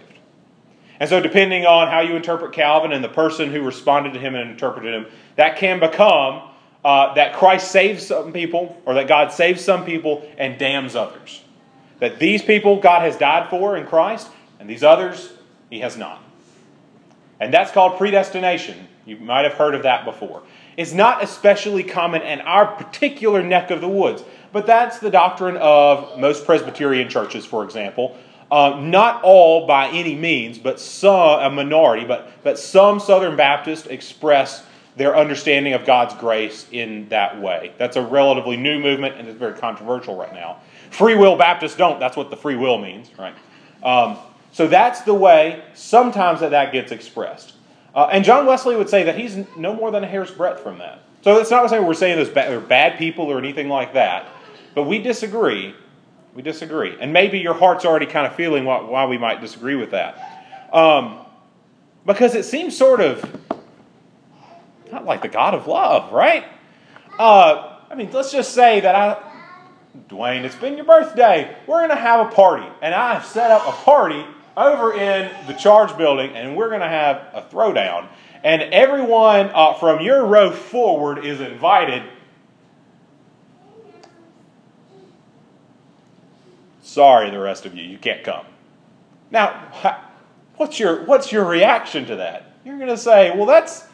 And 1.00 1.10
so, 1.10 1.20
depending 1.20 1.66
on 1.66 1.88
how 1.88 2.02
you 2.02 2.16
interpret 2.16 2.54
Calvin 2.54 2.92
and 2.92 3.04
the 3.04 3.10
person 3.10 3.52
who 3.52 3.64
responded 3.64 4.14
to 4.14 4.20
him 4.20 4.36
and 4.36 4.52
interpreted 4.52 4.94
him, 4.94 5.08
that 5.36 5.58
can 5.58 5.80
become 5.80 6.51
uh, 6.84 7.14
that 7.14 7.36
Christ 7.36 7.72
saves 7.72 8.06
some 8.06 8.34
people, 8.34 8.82
or 8.86 8.96
that 8.96 9.08
God 9.08 9.32
saves 9.32 9.64
some 9.64 9.86
people 9.86 10.28
and 10.38 10.58
damns 10.58 10.96
others. 10.96 11.44
That 12.00 12.20
these 12.20 12.42
people 12.42 12.80
God 12.80 13.02
has 13.02 13.18
died 13.18 13.50
for 13.50 13.78
in 13.78 13.86
Christ, 13.86 14.30
and 14.60 14.70
these 14.70 14.84
others 14.84 15.32
He 15.70 15.80
has 15.80 15.98
not. 15.98 16.24
And 17.40 17.54
that's 17.54 17.72
called 17.72 17.98
predestination. 17.98 18.88
You 19.06 19.18
might 19.18 19.46
have 19.46 19.54
heard 19.54 19.76
of 19.76 19.84
that 19.84 20.06
before. 20.06 20.44
It's 20.78 20.94
not 20.94 21.24
especially 21.24 21.84
common 21.84 22.22
in 22.22 22.42
our 22.42 22.66
particular 22.66 23.44
neck 23.44 23.72
of 23.72 23.82
the 23.82 23.90
woods. 23.90 24.24
But 24.54 24.66
that's 24.66 25.00
the 25.00 25.10
doctrine 25.10 25.58
of 25.58 26.20
most 26.20 26.46
Presbyterian 26.46 27.10
churches, 27.10 27.46
for 27.46 27.64
example. 27.64 28.18
Uh, 28.52 28.80
not 28.82 29.24
all 29.24 29.66
by 29.66 29.88
any 29.90 30.14
means, 30.14 30.58
but 30.58 30.80
some, 30.80 31.40
a 31.40 31.50
minority, 31.50 32.06
but, 32.06 32.30
but 32.44 32.60
some 32.60 33.00
Southern 33.00 33.38
Baptists 33.38 33.88
express 33.88 34.64
their 34.96 35.16
understanding 35.16 35.74
of 35.74 35.86
God's 35.86 36.14
grace 36.16 36.68
in 36.72 37.08
that 37.10 37.42
way. 37.42 37.74
That's 37.78 37.96
a 37.96 38.02
relatively 38.02 38.58
new 38.58 38.80
movement, 38.80 39.16
and 39.18 39.28
it's 39.28 39.40
very 39.40 39.58
controversial 39.58 40.16
right 40.18 40.34
now. 40.34 40.62
Free 40.90 41.16
will 41.16 41.38
Baptists 41.38 41.76
don't. 41.76 42.00
That's 42.00 42.18
what 42.18 42.30
the 42.30 42.38
free 42.38 42.56
will 42.56 42.78
means, 42.78 43.10
right? 43.18 43.34
Um, 43.84 44.18
so 44.52 44.68
that's 44.68 45.02
the 45.02 45.14
way 45.14 45.64
sometimes 45.74 46.42
that 46.42 46.52
that 46.52 46.74
gets 46.74 46.92
expressed. 46.92 47.54
Uh, 47.96 48.10
and 48.12 48.24
John 48.24 48.46
Wesley 48.46 48.76
would 48.76 48.90
say 48.90 49.04
that 49.04 49.18
he's 49.18 49.38
no 49.58 49.74
more 49.74 49.92
than 49.92 50.04
a 50.04 50.08
hair's 50.08 50.32
breadth 50.32 50.62
from 50.62 50.78
that. 50.80 51.04
So 51.22 51.38
it's 51.40 51.52
not 51.52 51.70
saying 51.70 51.86
we're 51.86 51.94
saying 51.94 52.18
there's 52.18 52.32
they're 52.32 52.60
bad 52.60 52.98
people 52.98 53.26
or 53.26 53.38
anything 53.38 53.70
like 53.70 53.94
that. 53.94 54.28
But 54.76 54.84
we 54.84 55.00
disagree. 55.00 55.76
We 56.34 56.42
disagree. 56.42 56.98
And 57.00 57.14
maybe 57.14 57.40
your 57.40 57.54
heart's 57.54 57.86
already 57.86 58.06
kind 58.06 58.26
of 58.26 58.36
feeling 58.36 58.66
why, 58.66 58.82
why 58.82 59.06
we 59.06 59.18
might 59.18 59.42
disagree 59.42 59.76
with 59.76 59.92
that. 59.92 60.70
Um, 60.74 61.20
because 62.06 62.36
it 62.36 62.46
seems 62.46 62.76
sort 62.76 63.02
of 63.02 63.24
not 64.92 65.06
like 65.06 65.22
the 65.22 65.28
God 65.28 65.54
of 65.54 65.68
love, 65.68 66.12
right? 66.12 66.46
Uh, 67.18 67.80
I 67.90 67.96
mean, 67.96 68.12
let's 68.12 68.32
just 68.32 68.54
say 68.54 68.80
that 68.82 68.96
I, 68.96 69.32
Dwayne, 70.10 70.44
it's 70.44 70.56
been 70.56 70.76
your 70.76 70.86
birthday. 70.86 71.56
We're 71.68 71.80
going 71.80 71.90
to 71.90 71.96
have 71.96 72.28
a 72.28 72.32
party. 72.32 72.68
And 72.82 72.94
I've 72.94 73.26
set 73.26 73.52
up 73.52 73.68
a 73.68 73.72
party 73.72 74.26
over 74.56 74.94
in 74.94 75.32
the 75.48 75.54
charge 75.54 75.98
building, 75.98 76.32
and 76.36 76.56
we're 76.56 76.70
going 76.70 76.82
to 76.82 76.88
have 76.88 77.28
a 77.34 77.42
throwdown. 77.42 78.08
And 78.44 78.62
everyone 78.62 79.52
uh, 79.54 79.74
from 79.74 80.02
your 80.02 80.26
row 80.26 80.52
forward 80.52 81.26
is 81.26 81.42
invited. 81.42 82.04
Sorry, 86.82 87.30
the 87.30 87.40
rest 87.40 87.66
of 87.66 87.76
you, 87.76 87.84
you 87.84 87.98
can't 87.98 88.24
come. 88.24 88.46
Now, 89.30 90.02
what's 90.56 90.80
your, 90.80 91.06
what's 91.06 91.32
your 91.32 91.46
reaction 91.46 92.06
to 92.08 92.18
that? 92.18 92.54
You're 92.66 92.78
going 92.78 92.90
to 92.90 92.98
say, 92.98 93.36
well, 93.36 93.46
that's 93.46 93.86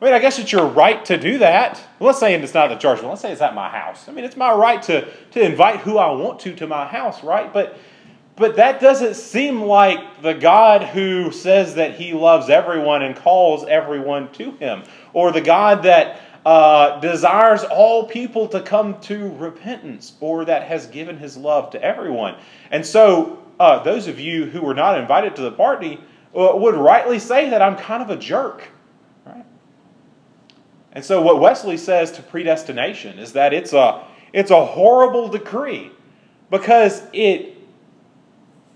I 0.00 0.04
mean, 0.06 0.14
I 0.14 0.18
guess 0.18 0.38
it's 0.38 0.50
your 0.50 0.66
right 0.66 1.04
to 1.06 1.18
do 1.18 1.38
that. 1.38 1.82
Let's 2.00 2.18
say 2.18 2.34
it's 2.34 2.54
not 2.54 2.68
the 2.68 2.76
church. 2.76 3.00
Well, 3.02 3.10
let's 3.10 3.20
say 3.20 3.32
it's 3.32 3.42
at 3.42 3.54
my 3.54 3.68
house. 3.68 4.08
I 4.08 4.12
mean, 4.12 4.24
it's 4.24 4.36
my 4.36 4.50
right 4.50 4.82
to, 4.84 5.06
to 5.32 5.40
invite 5.40 5.80
who 5.80 5.98
I 5.98 6.10
want 6.12 6.40
to 6.40 6.54
to 6.54 6.66
my 6.66 6.86
house, 6.86 7.22
right? 7.22 7.52
But, 7.52 7.76
but 8.34 8.56
that 8.56 8.80
doesn't 8.80 9.14
seem 9.14 9.60
like 9.60 10.22
the 10.22 10.32
God 10.32 10.84
who 10.84 11.30
says 11.30 11.74
that 11.74 11.96
he 11.96 12.14
loves 12.14 12.48
everyone 12.48 13.02
and 13.02 13.14
calls 13.14 13.66
everyone 13.66 14.32
to 14.32 14.52
him, 14.52 14.84
or 15.12 15.32
the 15.32 15.42
God 15.42 15.82
that 15.82 16.22
uh, 16.46 16.98
desires 17.00 17.64
all 17.64 18.06
people 18.06 18.48
to 18.48 18.62
come 18.62 18.98
to 19.02 19.34
repentance, 19.34 20.14
or 20.20 20.46
that 20.46 20.62
has 20.62 20.86
given 20.86 21.18
his 21.18 21.36
love 21.36 21.70
to 21.72 21.82
everyone. 21.82 22.36
And 22.70 22.86
so, 22.86 23.44
uh, 23.60 23.82
those 23.82 24.06
of 24.06 24.18
you 24.18 24.46
who 24.46 24.62
were 24.62 24.72
not 24.72 24.98
invited 24.98 25.36
to 25.36 25.42
the 25.42 25.52
party 25.52 26.00
uh, 26.34 26.52
would 26.54 26.74
rightly 26.74 27.18
say 27.18 27.50
that 27.50 27.60
I'm 27.60 27.76
kind 27.76 28.02
of 28.02 28.08
a 28.08 28.16
jerk? 28.16 28.68
And 30.92 31.04
so, 31.04 31.20
what 31.20 31.40
Wesley 31.40 31.76
says 31.76 32.12
to 32.12 32.22
predestination 32.22 33.18
is 33.18 33.32
that 33.32 33.52
it's 33.52 33.72
a 33.72 34.02
it's 34.32 34.50
a 34.50 34.64
horrible 34.64 35.28
decree 35.28 35.90
because 36.50 37.02
it 37.12 37.56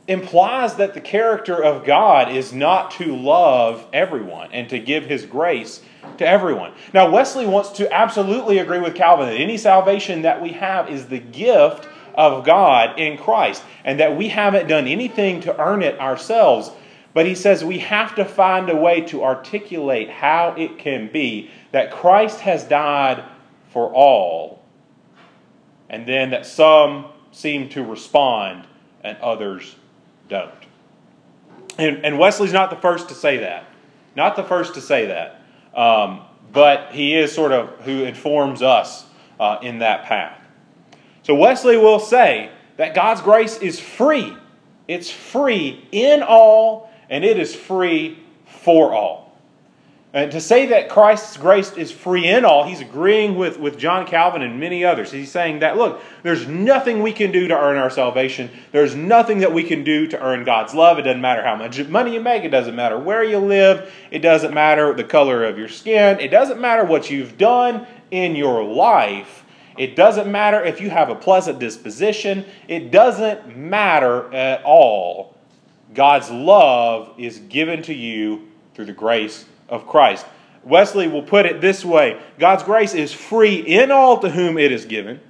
implies 0.07 0.75
that 0.75 0.95
the 0.95 1.01
character 1.01 1.63
of 1.63 1.85
God 1.85 2.31
is 2.31 2.53
not 2.53 2.91
to 2.93 3.17
love 3.17 3.87
everyone 3.93 4.51
and 4.53 4.69
to 4.69 4.79
give 4.79 5.07
his 5.07 5.25
grace 5.25 5.81
to 6.19 6.27
everyone. 6.27 6.73
Now, 6.93 7.11
Wesley 7.11 7.47
wants 7.47 7.71
to 7.71 7.93
absolutely 7.93 8.59
agree 8.59 8.81
with 8.81 8.95
Calvin 8.95 9.27
that 9.27 9.37
any 9.37 9.57
salvation 9.57 10.23
that 10.23 10.43
we 10.43 10.51
have 10.51 10.91
is 10.91 11.07
the 11.07 11.19
gift 11.19 11.89
of 12.15 12.45
God 12.45 12.99
in 12.99 13.17
Christ 13.17 13.65
and 13.85 13.99
that 14.01 14.17
we 14.17 14.29
haven't 14.29 14.69
done 14.69 14.87
anything 14.87 15.41
to 15.43 15.59
earn 15.61 15.83
it 15.83 15.99
ourselves. 15.99 16.71
But 17.15 17.27
he 17.27 17.35
says 17.35 17.65
we 17.65 17.79
have 17.79 18.17
to 18.17 18.25
find 18.25 18.69
a 18.69 18.77
way 18.77 19.01
to 19.03 19.23
articulate 19.23 20.11
how 20.11 20.55
it 20.59 20.79
can 20.79 21.11
be 21.11 21.51
that 21.71 21.91
Christ 21.93 22.41
has 22.41 22.65
died 22.65 23.25
for 23.71 23.93
all, 23.93 24.63
and 25.89 26.07
then 26.07 26.31
that 26.31 26.45
some 26.45 27.07
seem 27.31 27.69
to 27.71 27.85
respond 27.85 28.67
and 29.03 29.17
others 29.19 29.77
don't. 30.29 30.51
And, 31.79 32.05
and 32.05 32.19
Wesley's 32.19 32.53
not 32.53 32.71
the 32.71 32.77
first 32.77 33.09
to 33.09 33.15
say 33.15 33.39
that. 33.39 33.67
Not 34.17 34.37
the 34.37 34.45
first 34.45 34.75
to 34.75 34.81
say 34.81 35.07
that. 35.07 35.43
Um, 35.75 36.23
but 36.53 36.93
he 36.93 37.15
is 37.17 37.33
sort 37.33 37.53
of 37.53 37.71
who 37.81 38.05
informs 38.05 38.63
us 38.63 39.05
uh, 39.41 39.59
in 39.63 39.81
that 39.81 40.05
path. 40.05 40.41
So 41.23 41.35
Wesley 41.35 41.77
will 41.77 41.99
say 41.99 42.51
that 42.77 42.95
God's 42.95 43.21
grace 43.21 43.59
is 43.59 43.81
free. 43.81 44.37
It's 44.87 45.11
free 45.11 45.87
in 45.91 46.23
all, 46.23 46.91
and 47.09 47.25
it 47.25 47.39
is 47.39 47.55
free 47.55 48.19
for 48.47 48.93
all. 48.93 49.25
And 50.15 50.31
to 50.31 50.41
say 50.41 50.67
that 50.67 50.89
Christ's 50.89 51.37
grace 51.37 51.73
is 51.73 51.91
free 51.91 52.29
in 52.29 52.45
all, 52.45 52.63
he's 52.63 52.81
agreeing 52.81 53.35
with, 53.35 53.59
with 53.59 53.77
John 53.77 54.07
Calvin 54.07 54.43
and 54.43 54.61
many 54.61 54.85
others. 54.85 55.11
He's 55.11 55.33
saying 55.33 55.59
that, 55.59 55.77
look, 55.77 56.01
there's 56.23 56.47
nothing 56.47 57.03
we 57.03 57.11
can 57.11 57.33
do 57.33 57.49
to 57.49 57.59
earn 57.59 57.77
our 57.77 57.91
salvation. 57.91 58.49
There's 58.71 58.95
nothing 58.95 59.39
that 59.39 59.53
we 59.53 59.65
can 59.65 59.83
do 59.83 60.07
to 60.07 60.23
earn 60.23 60.45
God's 60.45 60.73
love. 60.73 61.01
It 61.01 61.03
doesn't 61.03 61.21
matter 61.21 61.43
how 61.43 61.57
much 61.57 61.85
money 61.89 62.15
you 62.15 62.21
make. 62.21 62.45
It 62.45 62.51
doesn't 62.51 62.77
matter 62.77 62.97
where 62.97 63.25
you 63.25 63.39
live. 63.39 63.93
It 64.13 64.21
doesn't 64.21 64.55
matter 64.55 64.95
the 64.95 65.03
color 65.03 65.43
of 65.43 65.59
your 65.59 65.69
skin. 65.69 66.21
It 66.21 66.29
doesn't 66.29 66.61
matter 66.61 66.85
what 66.85 67.11
you've 67.11 67.37
done 67.37 67.85
in 68.13 68.37
your 68.37 68.63
life. 68.63 69.45
It 69.77 69.97
doesn't 69.97 70.31
matter 70.31 70.63
if 70.63 70.81
you 70.81 70.91
have 70.91 71.09
a 71.09 71.17
pleasant 71.17 71.59
disposition. 71.59 72.45
It 72.69 72.93
doesn't 72.93 73.57
matter 73.57 74.33
at 74.33 74.63
all. 74.63 75.34
God's 75.95 76.31
love 76.31 77.15
is 77.19 77.39
given 77.39 77.83
to 77.85 77.95
you 77.95 78.49
through 78.75 78.87
the 78.87 78.93
grace 78.93 79.47
of 79.69 79.87
Christ. 79.87 80.27
Wesley 80.65 81.09
will 81.09 81.23
put 81.23 81.47
it 81.47 81.61
this 81.61 81.85
way 81.85 82.21
God's 82.39 82.63
grace 82.63 82.95
is 82.95 83.13
free 83.13 83.57
in 83.57 83.91
all 83.91 84.19
to 84.19 84.31
whom 84.31 84.59
it 84.59 84.73
is 84.73 84.85
given, 84.85 85.21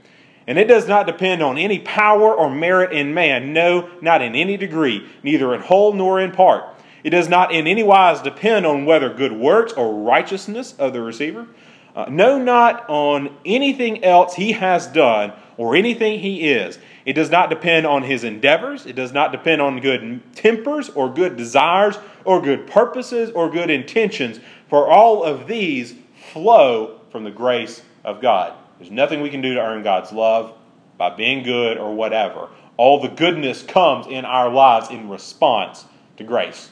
and 0.46 0.58
it 0.58 0.66
does 0.66 0.88
not 0.88 1.06
depend 1.06 1.42
on 1.42 1.58
any 1.58 1.78
power 1.80 2.34
or 2.34 2.50
merit 2.50 2.92
in 2.92 3.14
man, 3.14 3.52
no, 3.52 3.90
not 4.00 4.22
in 4.22 4.34
any 4.34 4.56
degree, 4.56 5.06
neither 5.22 5.54
in 5.54 5.60
whole 5.60 5.92
nor 5.92 6.20
in 6.20 6.32
part. 6.32 6.64
It 7.02 7.10
does 7.10 7.28
not 7.28 7.52
in 7.52 7.66
any 7.66 7.82
wise 7.82 8.22
depend 8.22 8.64
on 8.64 8.86
whether 8.86 9.12
good 9.12 9.32
works 9.32 9.74
or 9.74 10.02
righteousness 10.02 10.74
of 10.78 10.94
the 10.94 11.02
receiver. 11.02 11.46
Uh, 11.94 12.06
no, 12.08 12.38
not 12.38 12.88
on 12.88 13.36
anything 13.44 14.02
else 14.02 14.34
he 14.34 14.52
has 14.52 14.86
done 14.86 15.32
or 15.56 15.76
anything 15.76 16.18
he 16.18 16.50
is. 16.50 16.78
It 17.04 17.12
does 17.12 17.30
not 17.30 17.50
depend 17.50 17.86
on 17.86 18.02
his 18.02 18.24
endeavors. 18.24 18.86
It 18.86 18.96
does 18.96 19.12
not 19.12 19.30
depend 19.30 19.60
on 19.60 19.80
good 19.80 20.22
tempers 20.34 20.88
or 20.90 21.12
good 21.12 21.36
desires 21.36 21.96
or 22.24 22.40
good 22.40 22.66
purposes 22.66 23.30
or 23.30 23.50
good 23.50 23.70
intentions. 23.70 24.40
For 24.68 24.88
all 24.88 25.22
of 25.22 25.46
these 25.46 25.94
flow 26.32 27.00
from 27.10 27.24
the 27.24 27.30
grace 27.30 27.82
of 28.04 28.20
God. 28.22 28.54
There's 28.78 28.90
nothing 28.90 29.20
we 29.20 29.30
can 29.30 29.40
do 29.40 29.54
to 29.54 29.60
earn 29.60 29.82
God's 29.82 30.12
love 30.12 30.54
by 30.96 31.10
being 31.10 31.42
good 31.42 31.78
or 31.78 31.94
whatever. 31.94 32.48
All 32.76 33.00
the 33.00 33.08
goodness 33.08 33.62
comes 33.62 34.06
in 34.06 34.24
our 34.24 34.50
lives 34.50 34.90
in 34.90 35.08
response 35.08 35.84
to 36.16 36.24
grace, 36.24 36.70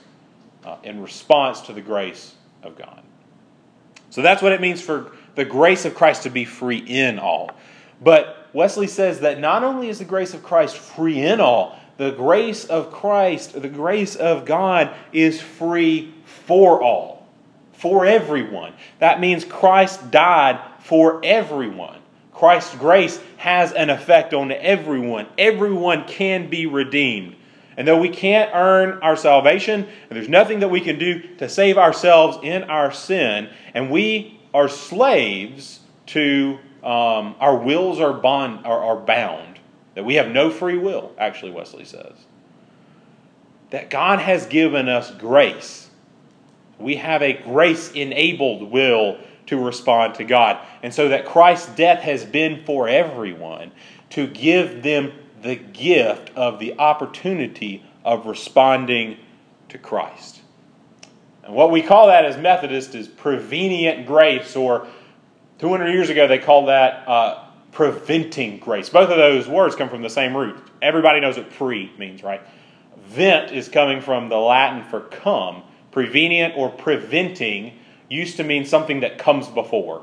uh, 0.64 0.76
in 0.82 1.00
response 1.00 1.60
to 1.62 1.72
the 1.72 1.80
grace 1.80 2.34
of 2.62 2.76
God. 2.76 3.02
So 4.10 4.20
that's 4.20 4.42
what 4.42 4.52
it 4.52 4.60
means 4.60 4.80
for 4.80 5.12
the 5.34 5.44
grace 5.44 5.84
of 5.84 5.94
Christ 5.94 6.24
to 6.24 6.30
be 6.30 6.44
free 6.44 6.78
in 6.78 7.18
all. 7.18 7.50
But 8.00 8.41
Wesley 8.52 8.86
says 8.86 9.20
that 9.20 9.40
not 9.40 9.64
only 9.64 9.88
is 9.88 9.98
the 9.98 10.04
grace 10.04 10.34
of 10.34 10.42
Christ 10.42 10.76
free 10.76 11.20
in 11.20 11.40
all, 11.40 11.78
the 11.96 12.10
grace 12.10 12.64
of 12.64 12.90
Christ, 12.90 13.60
the 13.60 13.68
grace 13.68 14.16
of 14.16 14.44
God 14.44 14.94
is 15.12 15.40
free 15.40 16.12
for 16.24 16.82
all, 16.82 17.26
for 17.72 18.04
everyone. 18.04 18.72
That 18.98 19.20
means 19.20 19.44
Christ 19.44 20.10
died 20.10 20.60
for 20.80 21.20
everyone. 21.24 21.98
Christ's 22.32 22.74
grace 22.76 23.20
has 23.36 23.72
an 23.72 23.90
effect 23.90 24.34
on 24.34 24.50
everyone. 24.50 25.26
Everyone 25.38 26.06
can 26.06 26.50
be 26.50 26.66
redeemed. 26.66 27.36
And 27.76 27.86
though 27.86 28.00
we 28.00 28.08
can't 28.08 28.50
earn 28.54 28.98
our 29.02 29.16
salvation, 29.16 29.86
and 30.10 30.16
there's 30.16 30.28
nothing 30.28 30.60
that 30.60 30.68
we 30.68 30.80
can 30.80 30.98
do 30.98 31.20
to 31.36 31.48
save 31.48 31.78
ourselves 31.78 32.38
in 32.42 32.64
our 32.64 32.92
sin, 32.92 33.48
and 33.74 33.90
we 33.90 34.40
are 34.52 34.68
slaves 34.68 35.80
to 36.06 36.58
um, 36.82 37.36
our 37.38 37.56
wills 37.56 38.00
are, 38.00 38.12
bond, 38.12 38.66
are, 38.66 38.82
are 38.82 38.96
bound, 38.96 39.58
that 39.94 40.04
we 40.04 40.14
have 40.14 40.28
no 40.28 40.50
free 40.50 40.78
will, 40.78 41.12
actually, 41.18 41.52
Wesley 41.52 41.84
says. 41.84 42.14
That 43.70 43.90
God 43.90 44.18
has 44.18 44.46
given 44.46 44.88
us 44.88 45.10
grace. 45.12 45.88
We 46.78 46.96
have 46.96 47.22
a 47.22 47.34
grace 47.34 47.92
enabled 47.92 48.70
will 48.70 49.18
to 49.46 49.62
respond 49.62 50.16
to 50.16 50.24
God. 50.24 50.58
And 50.82 50.92
so 50.92 51.08
that 51.08 51.24
Christ's 51.26 51.74
death 51.74 52.00
has 52.00 52.24
been 52.24 52.64
for 52.64 52.88
everyone 52.88 53.72
to 54.10 54.26
give 54.26 54.82
them 54.82 55.12
the 55.42 55.56
gift 55.56 56.30
of 56.36 56.58
the 56.58 56.78
opportunity 56.78 57.84
of 58.04 58.26
responding 58.26 59.18
to 59.68 59.78
Christ. 59.78 60.40
And 61.44 61.54
what 61.54 61.70
we 61.70 61.82
call 61.82 62.06
that 62.06 62.24
as 62.24 62.36
Methodists 62.36 62.94
is 62.94 63.08
prevenient 63.08 64.06
grace, 64.06 64.54
or 64.54 64.86
200 65.62 65.92
years 65.92 66.10
ago 66.10 66.26
they 66.26 66.40
called 66.40 66.68
that 66.68 67.06
uh, 67.06 67.44
preventing 67.70 68.58
grace. 68.58 68.88
Both 68.88 69.10
of 69.10 69.16
those 69.16 69.46
words 69.46 69.76
come 69.76 69.88
from 69.88 70.02
the 70.02 70.10
same 70.10 70.36
root. 70.36 70.56
Everybody 70.82 71.20
knows 71.20 71.36
what 71.36 71.50
pre 71.52 71.88
means, 71.96 72.24
right? 72.24 72.40
Vent 73.06 73.52
is 73.52 73.68
coming 73.68 74.00
from 74.00 74.28
the 74.28 74.38
Latin 74.38 74.82
for 74.82 75.02
come. 75.02 75.62
Prevenient 75.92 76.54
or 76.56 76.68
preventing 76.68 77.78
used 78.08 78.38
to 78.38 78.42
mean 78.42 78.64
something 78.64 79.00
that 79.00 79.18
comes 79.18 79.46
before. 79.46 80.02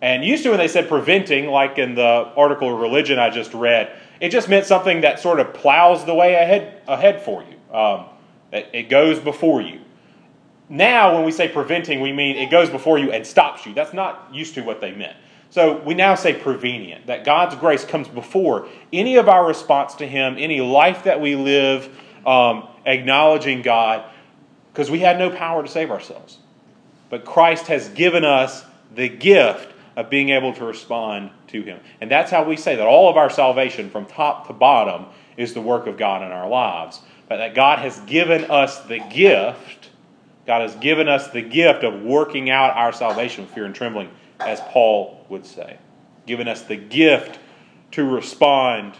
And 0.00 0.24
used 0.24 0.44
to, 0.44 0.50
when 0.50 0.58
they 0.58 0.68
said 0.68 0.88
preventing, 0.88 1.48
like 1.48 1.76
in 1.76 1.96
the 1.96 2.32
article 2.36 2.72
of 2.72 2.80
religion 2.80 3.18
I 3.18 3.30
just 3.30 3.52
read, 3.52 3.90
it 4.20 4.28
just 4.28 4.48
meant 4.48 4.64
something 4.64 5.00
that 5.00 5.18
sort 5.18 5.40
of 5.40 5.52
plows 5.54 6.04
the 6.04 6.14
way 6.14 6.34
ahead, 6.34 6.82
ahead 6.86 7.20
for 7.22 7.42
you. 7.42 7.76
Um, 7.76 8.04
it, 8.52 8.70
it 8.72 8.82
goes 8.88 9.18
before 9.18 9.60
you. 9.60 9.80
Now, 10.70 11.16
when 11.16 11.24
we 11.24 11.32
say 11.32 11.48
preventing, 11.48 12.00
we 12.00 12.12
mean 12.12 12.36
it 12.36 12.48
goes 12.48 12.70
before 12.70 12.96
you 12.96 13.10
and 13.10 13.26
stops 13.26 13.66
you. 13.66 13.74
That's 13.74 13.92
not 13.92 14.32
used 14.32 14.54
to 14.54 14.62
what 14.62 14.80
they 14.80 14.92
meant. 14.92 15.16
So 15.50 15.82
we 15.82 15.94
now 15.94 16.14
say 16.14 16.32
prevenient, 16.32 17.08
that 17.08 17.24
God's 17.24 17.56
grace 17.56 17.84
comes 17.84 18.06
before 18.06 18.68
any 18.92 19.16
of 19.16 19.28
our 19.28 19.44
response 19.44 19.96
to 19.96 20.06
Him, 20.06 20.36
any 20.38 20.60
life 20.60 21.04
that 21.04 21.20
we 21.20 21.34
live 21.34 21.92
um, 22.24 22.68
acknowledging 22.86 23.62
God, 23.62 24.08
because 24.72 24.92
we 24.92 25.00
had 25.00 25.18
no 25.18 25.28
power 25.28 25.64
to 25.64 25.68
save 25.68 25.90
ourselves. 25.90 26.38
But 27.08 27.24
Christ 27.24 27.66
has 27.66 27.88
given 27.88 28.24
us 28.24 28.64
the 28.94 29.08
gift 29.08 29.74
of 29.96 30.08
being 30.08 30.28
able 30.28 30.54
to 30.54 30.64
respond 30.64 31.32
to 31.48 31.62
Him. 31.62 31.80
And 32.00 32.08
that's 32.08 32.30
how 32.30 32.44
we 32.44 32.56
say 32.56 32.76
that 32.76 32.86
all 32.86 33.10
of 33.10 33.16
our 33.16 33.28
salvation, 33.28 33.90
from 33.90 34.06
top 34.06 34.46
to 34.46 34.52
bottom, 34.52 35.06
is 35.36 35.52
the 35.52 35.60
work 35.60 35.88
of 35.88 35.96
God 35.96 36.22
in 36.22 36.30
our 36.30 36.48
lives. 36.48 37.00
But 37.28 37.38
that 37.38 37.56
God 37.56 37.80
has 37.80 37.98
given 38.00 38.44
us 38.44 38.78
the 38.84 39.00
gift 39.00 39.89
God 40.46 40.62
has 40.62 40.74
given 40.76 41.08
us 41.08 41.28
the 41.28 41.42
gift 41.42 41.84
of 41.84 42.02
working 42.02 42.50
out 42.50 42.76
our 42.76 42.92
salvation 42.92 43.44
with 43.44 43.54
fear 43.54 43.64
and 43.64 43.74
trembling, 43.74 44.10
as 44.40 44.60
Paul 44.60 45.24
would 45.28 45.46
say. 45.46 45.78
Given 46.26 46.48
us 46.48 46.62
the 46.62 46.76
gift 46.76 47.38
to 47.92 48.04
respond 48.04 48.94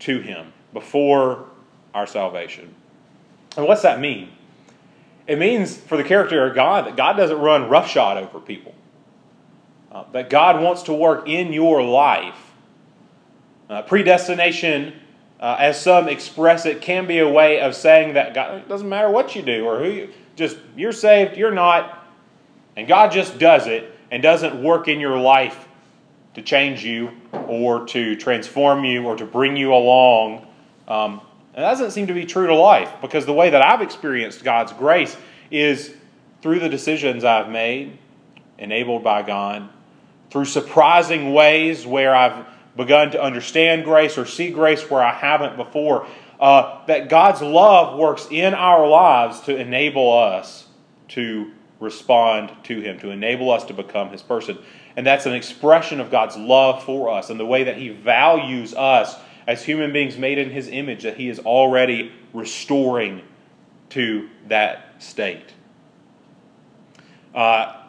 to 0.00 0.20
Him 0.20 0.52
before 0.72 1.46
our 1.94 2.06
salvation. 2.06 2.74
And 3.56 3.66
what's 3.66 3.82
that 3.82 4.00
mean? 4.00 4.30
It 5.26 5.38
means 5.38 5.76
for 5.76 5.96
the 5.96 6.04
character 6.04 6.46
of 6.46 6.54
God 6.54 6.86
that 6.86 6.96
God 6.96 7.16
doesn't 7.16 7.38
run 7.38 7.68
roughshod 7.68 8.16
over 8.16 8.40
people. 8.40 8.74
Uh, 9.90 10.04
that 10.12 10.30
God 10.30 10.62
wants 10.62 10.82
to 10.84 10.92
work 10.92 11.28
in 11.28 11.52
your 11.52 11.82
life. 11.82 12.52
Uh, 13.68 13.82
predestination, 13.82 14.94
uh, 15.38 15.56
as 15.58 15.80
some 15.80 16.08
express 16.08 16.66
it, 16.66 16.80
can 16.80 17.06
be 17.06 17.18
a 17.18 17.28
way 17.28 17.60
of 17.60 17.74
saying 17.74 18.14
that 18.14 18.34
God, 18.34 18.58
it 18.58 18.68
doesn't 18.68 18.88
matter 18.88 19.10
what 19.10 19.36
you 19.36 19.42
do 19.42 19.66
or 19.66 19.78
who 19.78 19.90
you, 19.90 20.12
just 20.36 20.56
you're 20.76 20.92
saved, 20.92 21.36
you're 21.36 21.52
not, 21.52 22.06
and 22.76 22.88
God 22.88 23.12
just 23.12 23.38
does 23.38 23.66
it 23.66 23.92
and 24.10 24.22
doesn't 24.22 24.62
work 24.62 24.88
in 24.88 25.00
your 25.00 25.18
life 25.18 25.68
to 26.34 26.42
change 26.42 26.84
you 26.84 27.10
or 27.32 27.86
to 27.86 28.16
transform 28.16 28.84
you 28.84 29.04
or 29.04 29.16
to 29.16 29.26
bring 29.26 29.56
you 29.56 29.74
along. 29.74 30.46
Um, 30.88 31.20
and 31.54 31.64
that 31.64 31.70
doesn't 31.70 31.90
seem 31.90 32.06
to 32.06 32.14
be 32.14 32.24
true 32.24 32.46
to 32.46 32.54
life 32.54 32.90
because 33.00 33.26
the 33.26 33.32
way 33.32 33.50
that 33.50 33.64
I've 33.64 33.82
experienced 33.82 34.42
God's 34.42 34.72
grace 34.72 35.16
is 35.50 35.94
through 36.40 36.60
the 36.60 36.68
decisions 36.68 37.24
I've 37.24 37.50
made, 37.50 37.98
enabled 38.58 39.04
by 39.04 39.22
God, 39.22 39.68
through 40.30 40.46
surprising 40.46 41.34
ways 41.34 41.86
where 41.86 42.14
I've 42.14 42.46
begun 42.74 43.10
to 43.10 43.22
understand 43.22 43.84
grace 43.84 44.16
or 44.16 44.24
see 44.24 44.50
grace 44.50 44.90
where 44.90 45.02
I 45.02 45.12
haven't 45.12 45.56
before. 45.56 46.06
Uh, 46.42 46.84
that 46.86 47.08
God's 47.08 47.40
love 47.40 47.96
works 47.96 48.26
in 48.28 48.52
our 48.52 48.88
lives 48.88 49.42
to 49.42 49.56
enable 49.56 50.12
us 50.12 50.66
to 51.06 51.52
respond 51.78 52.50
to 52.64 52.80
Him, 52.80 52.98
to 52.98 53.10
enable 53.10 53.52
us 53.52 53.64
to 53.66 53.72
become 53.72 54.10
His 54.10 54.22
person. 54.22 54.58
And 54.96 55.06
that's 55.06 55.24
an 55.24 55.34
expression 55.34 56.00
of 56.00 56.10
God's 56.10 56.36
love 56.36 56.82
for 56.82 57.10
us 57.10 57.30
and 57.30 57.38
the 57.38 57.46
way 57.46 57.62
that 57.62 57.76
He 57.76 57.90
values 57.90 58.74
us 58.74 59.14
as 59.46 59.64
human 59.64 59.92
beings 59.92 60.18
made 60.18 60.36
in 60.36 60.50
His 60.50 60.66
image, 60.66 61.04
that 61.04 61.16
He 61.16 61.28
is 61.28 61.38
already 61.38 62.10
restoring 62.32 63.22
to 63.90 64.28
that 64.48 65.00
state. 65.00 65.52
Uh, 67.32 67.82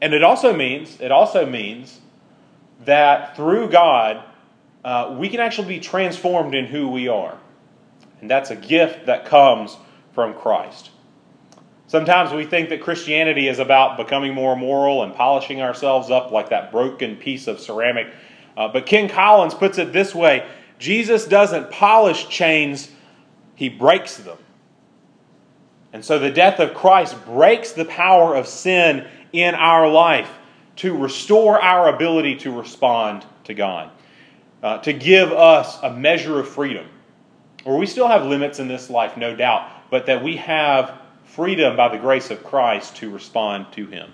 and 0.00 0.14
it 0.14 0.24
also 0.24 0.56
means 0.56 0.98
it 1.02 1.12
also 1.12 1.44
means 1.44 2.00
that 2.86 3.36
through 3.36 3.68
God 3.68 4.24
uh, 4.86 5.14
we 5.18 5.28
can 5.28 5.40
actually 5.40 5.68
be 5.68 5.80
transformed 5.80 6.54
in 6.54 6.64
who 6.64 6.88
we 6.88 7.08
are, 7.08 7.36
and 8.20 8.30
that's 8.30 8.50
a 8.50 8.56
gift 8.56 9.06
that 9.06 9.24
comes 9.24 9.76
from 10.12 10.34
Christ. 10.34 10.90
Sometimes 11.86 12.32
we 12.32 12.44
think 12.44 12.68
that 12.68 12.82
Christianity 12.82 13.48
is 13.48 13.58
about 13.58 13.96
becoming 13.96 14.32
more 14.32 14.54
moral 14.54 15.02
and 15.02 15.14
polishing 15.14 15.60
ourselves 15.60 16.10
up 16.10 16.30
like 16.30 16.50
that 16.50 16.70
broken 16.70 17.16
piece 17.16 17.48
of 17.48 17.58
ceramic. 17.58 18.06
Uh, 18.56 18.68
but 18.68 18.86
Ken 18.86 19.08
Collins 19.08 19.54
puts 19.54 19.78
it 19.78 19.92
this 19.92 20.14
way 20.14 20.46
Jesus 20.78 21.26
doesn't 21.26 21.70
polish 21.70 22.28
chains, 22.28 22.90
he 23.56 23.68
breaks 23.68 24.16
them. 24.18 24.38
And 25.92 26.04
so 26.04 26.18
the 26.18 26.30
death 26.30 26.60
of 26.60 26.74
Christ 26.74 27.16
breaks 27.24 27.72
the 27.72 27.84
power 27.84 28.34
of 28.36 28.46
sin 28.46 29.06
in 29.32 29.54
our 29.54 29.88
life 29.88 30.30
to 30.76 30.96
restore 30.96 31.60
our 31.60 31.94
ability 31.94 32.36
to 32.36 32.56
respond 32.56 33.26
to 33.44 33.54
God, 33.54 33.90
uh, 34.62 34.78
to 34.78 34.92
give 34.92 35.32
us 35.32 35.78
a 35.82 35.92
measure 35.92 36.38
of 36.38 36.48
freedom. 36.48 36.86
Or 37.64 37.76
we 37.76 37.86
still 37.86 38.08
have 38.08 38.24
limits 38.24 38.58
in 38.58 38.68
this 38.68 38.88
life, 38.88 39.16
no 39.16 39.36
doubt, 39.36 39.68
but 39.90 40.06
that 40.06 40.22
we 40.22 40.36
have 40.36 40.98
freedom 41.24 41.76
by 41.76 41.88
the 41.88 41.98
grace 41.98 42.30
of 42.30 42.42
Christ 42.42 42.96
to 42.96 43.10
respond 43.10 43.66
to 43.72 43.86
Him. 43.86 44.12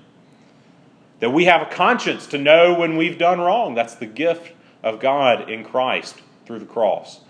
That 1.20 1.30
we 1.30 1.44
have 1.46 1.62
a 1.62 1.70
conscience 1.74 2.26
to 2.28 2.38
know 2.38 2.74
when 2.74 2.96
we've 2.96 3.18
done 3.18 3.40
wrong. 3.40 3.74
That's 3.74 3.94
the 3.94 4.06
gift 4.06 4.52
of 4.82 5.00
God 5.00 5.48
in 5.48 5.64
Christ 5.64 6.20
through 6.44 6.58
the 6.58 6.66
cross. 6.66 7.20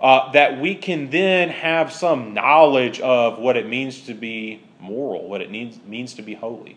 Uh, 0.00 0.32
that 0.32 0.60
we 0.60 0.74
can 0.74 1.10
then 1.10 1.50
have 1.50 1.92
some 1.92 2.32
knowledge 2.34 3.00
of 3.00 3.38
what 3.38 3.56
it 3.56 3.68
means 3.68 4.00
to 4.02 4.14
be 4.14 4.62
moral, 4.78 5.28
what 5.28 5.40
it 5.40 5.50
means, 5.50 5.78
means 5.86 6.14
to 6.14 6.22
be 6.22 6.34
holy. 6.34 6.76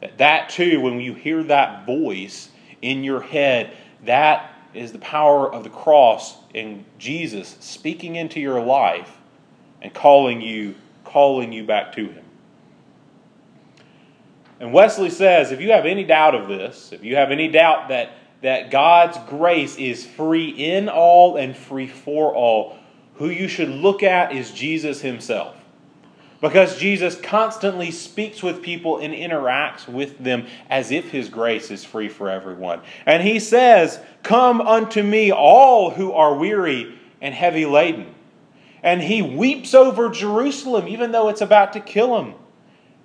That, 0.00 0.18
that 0.18 0.48
too, 0.50 0.80
when 0.80 1.00
you 1.00 1.14
hear 1.14 1.42
that 1.44 1.86
voice 1.86 2.48
in 2.80 3.04
your 3.04 3.20
head, 3.20 3.76
that 4.04 4.51
is 4.74 4.92
the 4.92 4.98
power 4.98 5.52
of 5.52 5.64
the 5.64 5.70
cross 5.70 6.36
in 6.54 6.84
Jesus 6.98 7.56
speaking 7.60 8.16
into 8.16 8.40
your 8.40 8.60
life 8.60 9.18
and 9.80 9.92
calling 9.92 10.40
you 10.40 10.74
calling 11.04 11.52
you 11.52 11.64
back 11.64 11.92
to 11.94 12.06
Him. 12.06 12.24
And 14.60 14.72
Wesley 14.72 15.10
says 15.10 15.52
if 15.52 15.60
you 15.60 15.72
have 15.72 15.86
any 15.86 16.04
doubt 16.04 16.34
of 16.34 16.48
this, 16.48 16.92
if 16.92 17.04
you 17.04 17.16
have 17.16 17.30
any 17.30 17.48
doubt 17.48 17.88
that, 17.88 18.12
that 18.42 18.70
God's 18.70 19.18
grace 19.28 19.76
is 19.76 20.06
free 20.06 20.48
in 20.50 20.88
all 20.88 21.36
and 21.36 21.56
free 21.56 21.88
for 21.88 22.34
all, 22.34 22.78
who 23.16 23.28
you 23.28 23.48
should 23.48 23.68
look 23.68 24.02
at 24.02 24.32
is 24.32 24.50
Jesus 24.52 25.00
Himself. 25.00 25.56
Because 26.42 26.76
Jesus 26.76 27.18
constantly 27.18 27.90
speaks 27.90 28.42
with 28.42 28.62
people 28.62 28.98
and 28.98 29.14
interacts 29.14 29.88
with 29.88 30.18
them 30.18 30.46
as 30.68 30.90
if 30.90 31.10
His 31.10 31.30
grace 31.30 31.70
is 31.70 31.84
free 31.84 32.10
for 32.10 32.28
everyone. 32.28 32.82
And 33.06 33.22
He 33.22 33.40
says, 33.40 33.98
Come 34.22 34.60
unto 34.60 35.02
me, 35.02 35.32
all 35.32 35.90
who 35.90 36.12
are 36.12 36.34
weary 36.34 36.98
and 37.22 37.32
heavy 37.32 37.64
laden 37.64 38.14
and 38.82 39.00
he 39.00 39.22
weeps 39.22 39.74
over 39.74 40.10
Jerusalem, 40.10 40.88
even 40.88 41.12
though 41.12 41.28
it's 41.28 41.40
about 41.40 41.72
to 41.74 41.80
kill 41.80 42.18
him, 42.20 42.34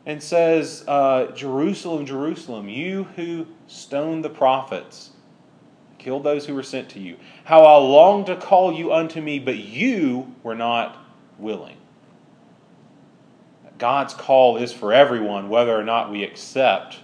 and 0.05 0.21
says, 0.21 0.83
uh, 0.87 1.27
Jerusalem, 1.33 2.05
Jerusalem, 2.05 2.67
you 2.67 3.03
who 3.15 3.45
stoned 3.67 4.25
the 4.25 4.29
prophets, 4.29 5.11
killed 5.97 6.23
those 6.23 6.45
who 6.45 6.55
were 6.55 6.63
sent 6.63 6.89
to 6.89 6.99
you, 6.99 7.17
how 7.43 7.63
I 7.63 7.75
long 7.77 8.25
to 8.25 8.35
call 8.35 8.73
you 8.73 8.91
unto 8.91 9.21
me, 9.21 9.39
but 9.39 9.57
you 9.57 10.33
were 10.43 10.55
not 10.55 10.97
willing. 11.37 11.77
God's 13.77 14.13
call 14.13 14.57
is 14.57 14.73
for 14.73 14.93
everyone, 14.93 15.49
whether 15.49 15.77
or 15.77 15.83
not 15.83 16.11
we 16.11 16.23
accept 16.23 16.99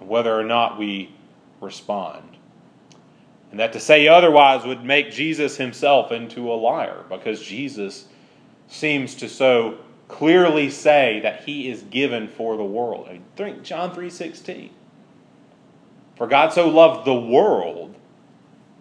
and 0.00 0.08
whether 0.08 0.36
or 0.36 0.44
not 0.44 0.78
we 0.78 1.14
respond. 1.60 2.36
And 3.50 3.60
that 3.60 3.72
to 3.74 3.80
say 3.80 4.08
otherwise 4.08 4.64
would 4.64 4.84
make 4.84 5.12
Jesus 5.12 5.56
himself 5.56 6.10
into 6.10 6.50
a 6.50 6.54
liar 6.54 7.04
because 7.08 7.42
Jesus 7.42 8.06
seems 8.66 9.14
to 9.16 9.28
so 9.28 9.78
clearly 10.08 10.70
say 10.70 11.20
that 11.20 11.44
he 11.44 11.68
is 11.68 11.82
given 11.82 12.28
for 12.28 12.56
the 12.56 12.64
world. 12.64 13.08
I 13.08 13.20
think 13.36 13.62
John 13.62 13.94
3:16. 13.94 14.70
For 16.16 16.26
God 16.26 16.52
so 16.52 16.68
loved 16.68 17.04
the 17.04 17.14
world, 17.14 17.94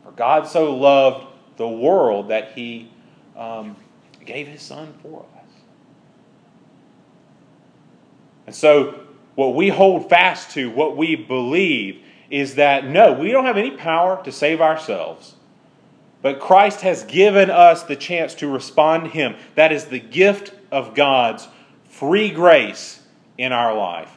for 0.03 0.12
God 0.12 0.47
so 0.47 0.75
loved 0.75 1.27
the 1.57 1.67
world 1.67 2.29
that 2.29 2.53
he 2.53 2.91
um, 3.36 3.75
gave 4.25 4.47
his 4.47 4.62
son 4.62 4.93
for 5.01 5.25
us. 5.36 5.40
And 8.52 8.56
so, 8.58 9.00
what 9.36 9.56
we 9.56 9.70
hold 9.70 10.10
fast 10.10 10.52
to, 10.56 10.70
what 10.70 10.98
we 10.98 11.16
believe, 11.16 12.04
is 12.30 12.56
that 12.56 12.86
no, 12.86 13.14
we 13.14 13.32
don't 13.32 13.46
have 13.46 13.56
any 13.56 13.72
power 13.72 14.22
to 14.26 14.32
save 14.34 14.60
ourselves. 14.60 15.36
But 16.22 16.42
Christ 16.42 16.82
has 16.82 17.06
given 17.06 17.50
us 17.50 17.84
the 17.84 17.96
chance 17.96 18.36
to 18.36 18.50
respond 18.50 19.06
to 19.06 19.10
Him. 19.10 19.38
That 19.56 19.72
is 19.72 19.86
the 19.86 20.02
gift 20.02 20.54
of 20.70 20.96
God's 20.96 21.48
free 21.86 22.30
grace 22.30 23.02
in 23.38 23.54
our 23.54 23.74
life. 23.74 24.12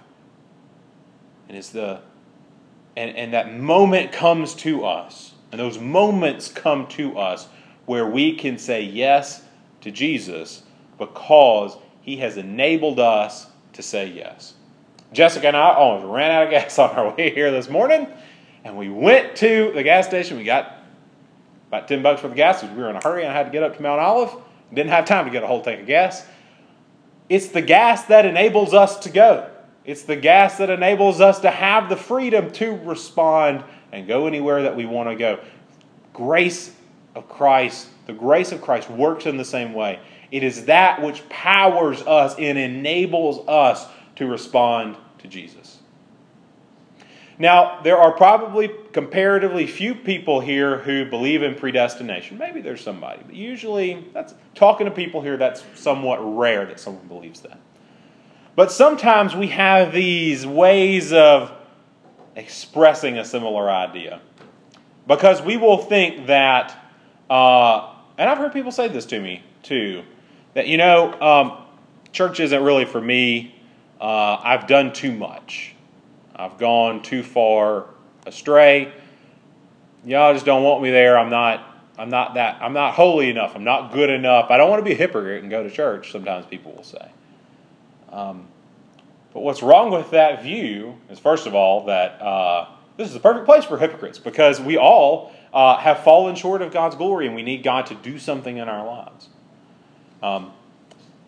And 1.48 1.56
it's 1.56 1.68
the 1.68 2.00
and, 2.96 3.14
and 3.14 3.34
that 3.34 3.54
moment 3.56 4.10
comes 4.10 4.56
to 4.56 4.84
us. 4.84 5.32
And 5.52 5.60
those 5.60 5.78
moments 5.78 6.48
come 6.48 6.88
to 6.88 7.16
us 7.18 7.46
where 7.86 8.10
we 8.10 8.34
can 8.34 8.58
say 8.58 8.82
yes 8.82 9.44
to 9.82 9.92
Jesus 9.92 10.64
because 10.98 11.76
He 12.00 12.16
has 12.16 12.36
enabled 12.36 12.98
us 12.98 13.46
to 13.74 13.82
say 13.82 14.08
yes. 14.08 14.54
Jessica 15.12 15.48
and 15.48 15.56
I 15.56 15.74
almost 15.74 16.12
ran 16.12 16.30
out 16.30 16.44
of 16.44 16.50
gas 16.50 16.78
on 16.78 16.90
our 16.90 17.14
way 17.14 17.30
here 17.30 17.50
this 17.50 17.68
morning, 17.68 18.08
and 18.64 18.76
we 18.76 18.88
went 18.88 19.36
to 19.36 19.72
the 19.74 19.82
gas 19.82 20.06
station. 20.06 20.36
We 20.36 20.44
got 20.44 20.78
about 21.68 21.88
10 21.88 22.02
bucks 22.02 22.20
for 22.20 22.28
the 22.28 22.34
gas 22.34 22.60
because 22.60 22.76
we 22.76 22.82
were 22.82 22.90
in 22.90 22.96
a 22.96 23.02
hurry 23.02 23.22
and 23.22 23.32
I 23.32 23.34
had 23.34 23.46
to 23.46 23.50
get 23.50 23.62
up 23.62 23.76
to 23.76 23.82
Mount 23.82 24.00
Olive. 24.00 24.34
Didn't 24.72 24.90
have 24.90 25.04
time 25.04 25.24
to 25.24 25.30
get 25.30 25.42
a 25.42 25.46
whole 25.46 25.62
tank 25.62 25.80
of 25.80 25.86
gas. 25.86 26.24
It's 27.28 27.48
the 27.48 27.62
gas 27.62 28.04
that 28.04 28.26
enables 28.26 28.74
us 28.74 28.98
to 29.00 29.10
go. 29.10 29.50
It's 29.84 30.02
the 30.02 30.16
gas 30.16 30.58
that 30.58 30.70
enables 30.70 31.20
us 31.20 31.40
to 31.40 31.50
have 31.50 31.88
the 31.88 31.96
freedom 31.96 32.50
to 32.52 32.76
respond 32.76 33.64
and 33.92 34.06
go 34.06 34.26
anywhere 34.26 34.62
that 34.62 34.76
we 34.76 34.86
want 34.86 35.08
to 35.10 35.16
go. 35.16 35.40
Grace 36.12 36.74
of 37.14 37.28
Christ, 37.28 37.88
the 38.06 38.12
grace 38.12 38.52
of 38.52 38.62
Christ 38.62 38.88
works 38.90 39.26
in 39.26 39.36
the 39.36 39.44
same 39.44 39.72
way. 39.72 40.00
It 40.34 40.42
is 40.42 40.64
that 40.64 41.00
which 41.00 41.28
powers 41.28 42.02
us 42.02 42.34
and 42.40 42.58
enables 42.58 43.46
us 43.46 43.86
to 44.16 44.26
respond 44.26 44.96
to 45.18 45.28
Jesus. 45.28 45.78
Now, 47.38 47.80
there 47.82 47.98
are 47.98 48.10
probably 48.10 48.68
comparatively 48.92 49.68
few 49.68 49.94
people 49.94 50.40
here 50.40 50.78
who 50.78 51.08
believe 51.08 51.44
in 51.44 51.54
predestination. 51.54 52.36
Maybe 52.36 52.60
there's 52.60 52.80
somebody, 52.80 53.22
but 53.24 53.36
usually 53.36 54.08
that's 54.12 54.34
talking 54.56 54.86
to 54.86 54.90
people 54.90 55.22
here 55.22 55.36
that's 55.36 55.62
somewhat 55.76 56.16
rare 56.16 56.66
that 56.66 56.80
someone 56.80 57.06
believes 57.06 57.38
that. 57.42 57.60
But 58.56 58.72
sometimes 58.72 59.36
we 59.36 59.46
have 59.48 59.92
these 59.92 60.44
ways 60.44 61.12
of 61.12 61.52
expressing 62.34 63.18
a 63.18 63.24
similar 63.24 63.70
idea. 63.70 64.20
Because 65.06 65.40
we 65.40 65.56
will 65.58 65.78
think 65.78 66.26
that, 66.26 66.76
uh, 67.30 67.92
and 68.18 68.28
I've 68.28 68.38
heard 68.38 68.52
people 68.52 68.72
say 68.72 68.88
this 68.88 69.06
to 69.06 69.20
me 69.20 69.44
too, 69.62 70.02
that, 70.54 70.68
you 70.68 70.76
know, 70.76 71.12
um, 71.20 71.64
church 72.12 72.40
isn't 72.40 72.62
really 72.62 72.84
for 72.84 73.00
me. 73.00 73.54
Uh, 74.00 74.36
I've 74.42 74.66
done 74.66 74.92
too 74.92 75.12
much. 75.12 75.74
I've 76.34 76.58
gone 76.58 77.02
too 77.02 77.22
far 77.22 77.86
astray. 78.26 78.92
Y'all 80.04 80.32
just 80.32 80.44
don't 80.44 80.62
want 80.62 80.82
me 80.82 80.90
there. 80.90 81.18
I'm 81.18 81.30
not. 81.30 81.70
I'm 81.96 82.10
not 82.10 82.34
that. 82.34 82.60
I'm 82.60 82.72
not 82.72 82.94
holy 82.94 83.30
enough. 83.30 83.54
I'm 83.54 83.62
not 83.62 83.92
good 83.92 84.10
enough. 84.10 84.50
I 84.50 84.56
don't 84.56 84.68
want 84.68 84.80
to 84.80 84.84
be 84.84 84.92
a 84.92 84.96
hypocrite 84.96 85.42
and 85.42 85.50
go 85.50 85.62
to 85.62 85.70
church. 85.70 86.10
Sometimes 86.10 86.44
people 86.44 86.72
will 86.72 86.82
say. 86.82 87.08
Um, 88.10 88.48
but 89.32 89.40
what's 89.40 89.62
wrong 89.62 89.90
with 89.90 90.10
that 90.10 90.42
view 90.42 90.98
is, 91.08 91.20
first 91.20 91.46
of 91.46 91.54
all, 91.54 91.86
that 91.86 92.20
uh, 92.20 92.68
this 92.96 93.08
is 93.08 93.14
the 93.14 93.20
perfect 93.20 93.46
place 93.46 93.64
for 93.64 93.78
hypocrites 93.78 94.18
because 94.18 94.60
we 94.60 94.76
all 94.76 95.32
uh, 95.52 95.76
have 95.76 96.02
fallen 96.02 96.34
short 96.34 96.62
of 96.62 96.72
God's 96.72 96.96
glory 96.96 97.26
and 97.26 97.34
we 97.34 97.42
need 97.42 97.62
God 97.62 97.86
to 97.86 97.94
do 97.94 98.18
something 98.18 98.56
in 98.56 98.68
our 98.68 98.84
lives. 98.84 99.28
Um, 100.24 100.52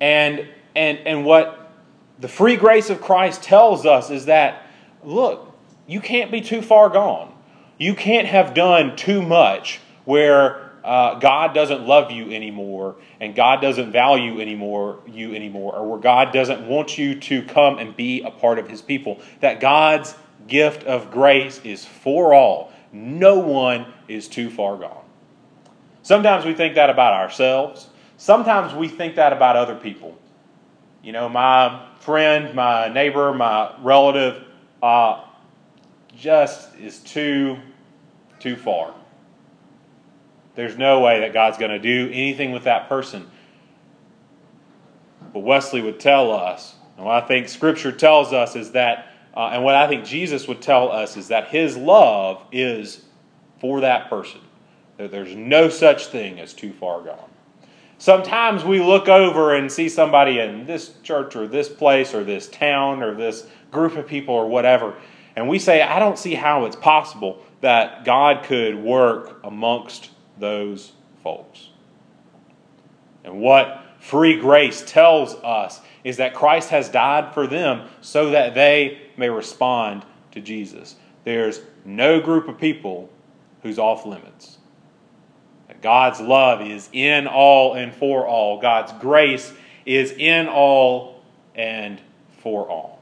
and 0.01 0.49
and 0.75 0.99
and 0.99 1.25
what 1.27 1.71
the 2.19 2.29
free 2.29 2.57
grace 2.57 2.89
of 2.89 3.03
Christ 3.03 3.43
tells 3.43 3.85
us 3.85 4.11
is 4.11 4.25
that 4.25 4.67
look, 5.05 5.55
you 5.87 6.01
can't 6.01 6.31
be 6.31 6.41
too 6.41 6.63
far 6.63 6.89
gone. 6.89 7.35
You 7.77 7.95
can't 7.95 8.27
have 8.27 8.55
done 8.55 8.97
too 8.97 9.21
much 9.21 9.81
where 10.07 10.73
uh, 10.83 11.19
God 11.19 11.53
doesn't 11.53 11.87
love 11.87 12.11
you 12.11 12.33
anymore 12.33 12.97
and 13.21 13.35
God 13.35 13.61
doesn't 13.61 13.93
value 13.93 14.41
anymore 14.41 15.01
you 15.07 15.35
anymore, 15.35 15.75
or 15.75 15.87
where 15.91 15.99
God 15.99 16.33
doesn't 16.33 16.67
want 16.67 16.97
you 16.97 17.21
to 17.21 17.43
come 17.43 17.79
and 17.79 17.95
be 17.95 18.23
a 18.23 18.31
part 18.31 18.59
of 18.59 18.67
His 18.67 18.81
people. 18.81 19.21
That 19.41 19.61
God's 19.61 20.15
gift 20.49 20.85
of 20.85 21.11
grace 21.11 21.61
is 21.65 21.85
for 21.85 22.33
all. 22.33 22.73
No 22.93 23.41
one 23.41 23.93
is 24.09 24.27
too 24.27 24.49
far 24.49 24.79
gone. 24.79 25.05
Sometimes 26.03 26.47
we 26.47 26.55
think 26.55 26.77
that 26.77 26.89
about 26.89 27.13
ourselves. 27.13 27.89
Sometimes 28.17 28.75
we 28.75 28.89
think 28.89 29.17
that 29.17 29.33
about 29.33 29.57
other 29.57 29.75
people. 29.75 30.17
You 31.03 31.13
know, 31.13 31.29
my 31.29 31.87
friend, 32.01 32.55
my 32.55 32.89
neighbor, 32.89 33.33
my 33.35 33.75
relative, 33.81 34.43
uh, 34.83 35.25
just 36.17 36.75
is 36.77 36.99
too, 37.01 37.59
too 38.41 38.57
far. 38.57 38.95
There's 40.55 40.79
no 40.79 41.01
way 41.01 41.21
that 41.21 41.33
God's 41.35 41.59
going 41.59 41.71
to 41.71 41.79
do 41.79 42.09
anything 42.13 42.53
with 42.53 42.65
that 42.65 42.89
person. 42.89 43.31
But 45.33 45.41
Wesley 45.41 45.83
would 45.83 46.01
tell 46.01 46.33
us, 46.33 46.75
and 46.97 47.05
what 47.05 47.23
I 47.23 47.27
think 47.27 47.49
Scripture 47.49 47.93
tells 47.93 48.33
us 48.33 48.57
is 48.57 48.73
that, 48.73 49.13
uh, 49.35 49.51
and 49.53 49.63
what 49.63 49.75
I 49.75 49.87
think 49.87 50.07
Jesus 50.07 50.49
would 50.49 50.63
tell 50.63 50.91
us 50.91 51.19
is 51.19 51.29
that 51.29 51.49
His 51.49 51.77
love 51.77 52.43
is 52.51 53.05
for 53.61 53.83
that 53.83 54.09
person. 54.09 54.41
That 54.97 55.11
there's 55.11 55.37
no 55.37 55.69
such 55.69 56.07
thing 56.07 56.41
as 56.41 56.55
too 56.55 56.73
far 56.73 57.03
gone. 57.03 57.31
Sometimes 57.99 58.63
we 58.65 58.81
look 58.81 59.09
over 59.09 59.55
and 59.55 59.73
see 59.73 59.89
somebody 59.89 60.39
in 60.39 60.67
this 60.67 60.93
church 61.03 61.35
or 61.35 61.47
this 61.49 61.69
place 61.69 62.15
or 62.15 62.25
this 62.25 62.49
town 62.49 63.03
or 63.03 63.15
this 63.15 63.47
group 63.71 63.97
of 63.97 64.07
people 64.07 64.35
or 64.35 64.47
whatever, 64.47 64.95
and 65.35 65.49
we 65.49 65.59
say, 65.59 65.83
I 65.83 65.99
don't 65.99 66.19
see 66.19 66.35
how 66.35 66.65
it's 66.65 66.77
possible 66.77 67.43
that 67.61 68.05
God 68.05 68.45
could 68.45 68.77
work 68.77 69.41
amongst 69.45 70.11
those 70.39 70.93
folks. 71.23 71.71
And 73.25 73.41
what 73.41 73.83
free 73.99 74.39
grace 74.39 74.83
tells 74.87 75.35
us 75.35 75.81
is 76.05 76.19
that 76.19 76.35
Christ 76.35 76.71
has 76.71 76.89
died 76.89 77.35
for 77.35 77.47
them 77.47 77.89
so 78.01 78.31
that 78.31 78.55
they 78.55 79.03
may 79.17 79.29
respond 79.29 80.05
to 80.33 80.41
Jesus. 80.41 80.97
There's 81.25 81.61
no 81.85 82.21
group 82.21 82.49
of 82.49 82.59
people 82.59 83.11
who's 83.63 83.79
off 83.79 84.07
limits. 84.07 84.59
God's 85.83 86.21
love 86.21 86.61
is 86.63 86.89
in 86.93 87.27
all 87.27 87.75
and 87.75 87.95
for 87.95 88.27
all. 88.27 88.61
God's 88.61 88.93
grace 89.01 89.53
is 89.85 90.13
in 90.13 90.49
all 90.49 91.23
and 91.55 92.01
for 92.39 92.69
all. 92.69 93.01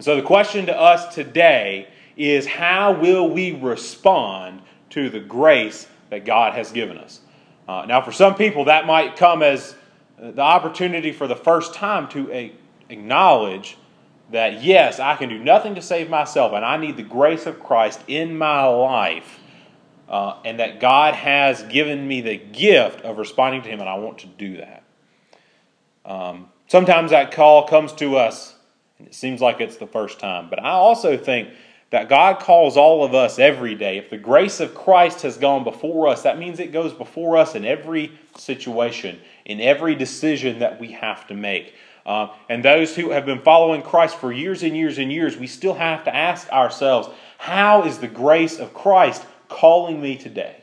So 0.00 0.16
the 0.16 0.22
question 0.22 0.66
to 0.66 0.78
us 0.78 1.14
today 1.14 1.88
is 2.16 2.46
how 2.46 2.92
will 2.92 3.28
we 3.28 3.52
respond 3.52 4.62
to 4.90 5.08
the 5.08 5.20
grace 5.20 5.86
that 6.10 6.24
God 6.24 6.54
has 6.54 6.72
given 6.72 6.98
us? 6.98 7.20
Uh, 7.66 7.84
now, 7.86 8.00
for 8.02 8.12
some 8.12 8.34
people, 8.34 8.66
that 8.66 8.86
might 8.86 9.16
come 9.16 9.42
as 9.42 9.74
the 10.18 10.42
opportunity 10.42 11.12
for 11.12 11.26
the 11.26 11.36
first 11.36 11.74
time 11.74 12.08
to 12.08 12.30
a- 12.30 12.52
acknowledge 12.88 13.76
that, 14.30 14.62
yes, 14.62 15.00
I 15.00 15.16
can 15.16 15.28
do 15.28 15.38
nothing 15.38 15.74
to 15.74 15.82
save 15.82 16.10
myself, 16.10 16.52
and 16.52 16.64
I 16.64 16.76
need 16.76 16.96
the 16.96 17.02
grace 17.02 17.46
of 17.46 17.60
Christ 17.60 18.00
in 18.06 18.36
my 18.36 18.64
life, 18.64 19.38
uh, 20.08 20.38
and 20.44 20.60
that 20.60 20.80
God 20.80 21.14
has 21.14 21.62
given 21.64 22.06
me 22.06 22.20
the 22.20 22.36
gift 22.36 23.00
of 23.02 23.18
responding 23.18 23.62
to 23.62 23.68
Him, 23.68 23.80
and 23.80 23.88
I 23.88 23.94
want 23.94 24.18
to 24.18 24.26
do 24.26 24.58
that. 24.58 24.82
Um, 26.04 26.48
sometimes 26.66 27.10
that 27.10 27.32
call 27.32 27.66
comes 27.66 27.92
to 27.94 28.16
us, 28.16 28.54
and 28.98 29.08
it 29.08 29.14
seems 29.14 29.40
like 29.40 29.60
it's 29.60 29.76
the 29.76 29.86
first 29.86 30.18
time, 30.18 30.48
but 30.50 30.62
I 30.62 30.70
also 30.70 31.16
think 31.16 31.48
that 31.90 32.08
God 32.08 32.40
calls 32.40 32.76
all 32.76 33.04
of 33.04 33.14
us 33.14 33.38
every 33.38 33.76
day. 33.76 33.98
If 33.98 34.10
the 34.10 34.18
grace 34.18 34.58
of 34.58 34.74
Christ 34.74 35.22
has 35.22 35.36
gone 35.36 35.62
before 35.62 36.08
us, 36.08 36.22
that 36.22 36.38
means 36.38 36.58
it 36.58 36.72
goes 36.72 36.92
before 36.92 37.36
us 37.36 37.54
in 37.54 37.64
every 37.64 38.10
situation, 38.36 39.20
in 39.44 39.60
every 39.60 39.94
decision 39.94 40.58
that 40.58 40.80
we 40.80 40.90
have 40.90 41.26
to 41.28 41.34
make. 41.34 41.74
Uh, 42.04 42.28
and 42.48 42.64
those 42.64 42.96
who 42.96 43.10
have 43.10 43.24
been 43.24 43.40
following 43.40 43.80
Christ 43.80 44.16
for 44.16 44.32
years 44.32 44.62
and 44.62 44.76
years 44.76 44.98
and 44.98 45.12
years, 45.12 45.36
we 45.36 45.46
still 45.46 45.74
have 45.74 46.04
to 46.04 46.14
ask 46.14 46.50
ourselves 46.52 47.08
how 47.38 47.84
is 47.84 47.98
the 47.98 48.08
grace 48.08 48.58
of 48.58 48.74
Christ 48.74 49.24
calling 49.48 50.00
me 50.00 50.16
today? 50.16 50.56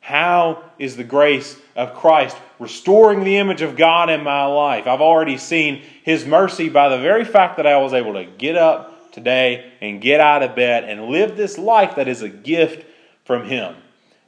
How 0.00 0.62
is 0.78 0.96
the 0.96 1.04
grace 1.04 1.58
of 1.74 1.94
Christ 1.94 2.36
restoring 2.58 3.24
the 3.24 3.38
image 3.38 3.62
of 3.62 3.74
God 3.74 4.10
in 4.10 4.22
my 4.22 4.44
life? 4.44 4.86
I've 4.86 5.00
already 5.00 5.38
seen 5.38 5.82
His 6.02 6.26
mercy 6.26 6.68
by 6.68 6.90
the 6.90 6.98
very 6.98 7.24
fact 7.24 7.56
that 7.56 7.66
I 7.66 7.78
was 7.78 7.94
able 7.94 8.12
to 8.12 8.24
get 8.24 8.56
up 8.56 9.12
today 9.12 9.72
and 9.80 10.02
get 10.02 10.20
out 10.20 10.42
of 10.42 10.54
bed 10.54 10.84
and 10.84 11.06
live 11.06 11.36
this 11.36 11.56
life 11.56 11.96
that 11.96 12.08
is 12.08 12.20
a 12.20 12.28
gift 12.28 12.84
from 13.24 13.48
Him. 13.48 13.76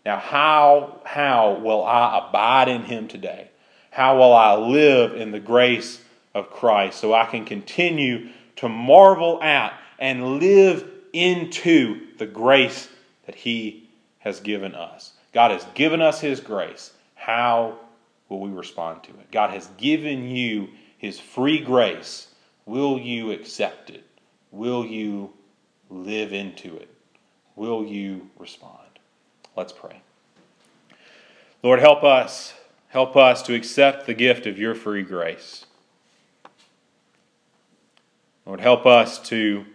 Now, 0.07 0.19
how, 0.19 1.03
how 1.05 1.55
will 1.55 1.85
I 1.85 2.27
abide 2.27 2.69
in 2.69 2.85
Him 2.85 3.07
today? 3.07 3.51
How 3.91 4.17
will 4.17 4.33
I 4.33 4.55
live 4.55 5.15
in 5.15 5.31
the 5.31 5.41
grace 5.41 6.01
of 6.35 6.51
Christ 6.51 7.01
so 7.01 7.13
I 7.13 7.27
can 7.27 7.45
continue 7.45 8.29
to 8.57 8.69
marvel 8.69 9.43
at 9.43 9.79
and 9.99 10.39
live 10.39 10.89
into 11.13 12.17
the 12.19 12.27
grace 12.27 12.89
that 13.27 13.35
He 13.35 13.89
has 14.19 14.41
given 14.41 14.75
us? 14.75 15.13
God 15.33 15.51
has 15.51 15.65
given 15.75 16.01
us 16.01 16.21
His 16.21 16.41
grace. 16.41 16.93
How 17.15 17.77
will 18.29 18.41
we 18.41 18.51
respond 18.51 19.03
to 19.05 19.11
it? 19.11 19.31
God 19.31 19.51
has 19.51 19.67
given 19.77 20.29
you 20.29 20.69
His 20.99 21.21
free 21.21 21.61
grace. 21.61 22.29
Will 22.65 22.99
you 22.99 23.33
accept 23.33 23.91
it? 23.91 24.05
Will 24.51 24.85
you 24.85 25.33
live 25.91 26.33
into 26.33 26.77
it? 26.77 26.89
Will 27.55 27.85
you 27.85 28.31
respond? 28.39 28.73
Let's 29.57 29.73
pray. 29.73 30.01
Lord, 31.63 31.81
help 31.81 32.05
us. 32.05 32.55
Help 32.89 33.17
us 33.17 33.43
to 33.43 33.55
accept 33.55 34.07
the 34.07 34.15
gift 34.15 34.47
of 34.47 34.59
your 34.59 34.75
free 34.75 35.03
grace. 35.03 35.67
Lord, 38.47 38.61
help 38.61 38.87
us 38.87 39.19
to 39.29 39.67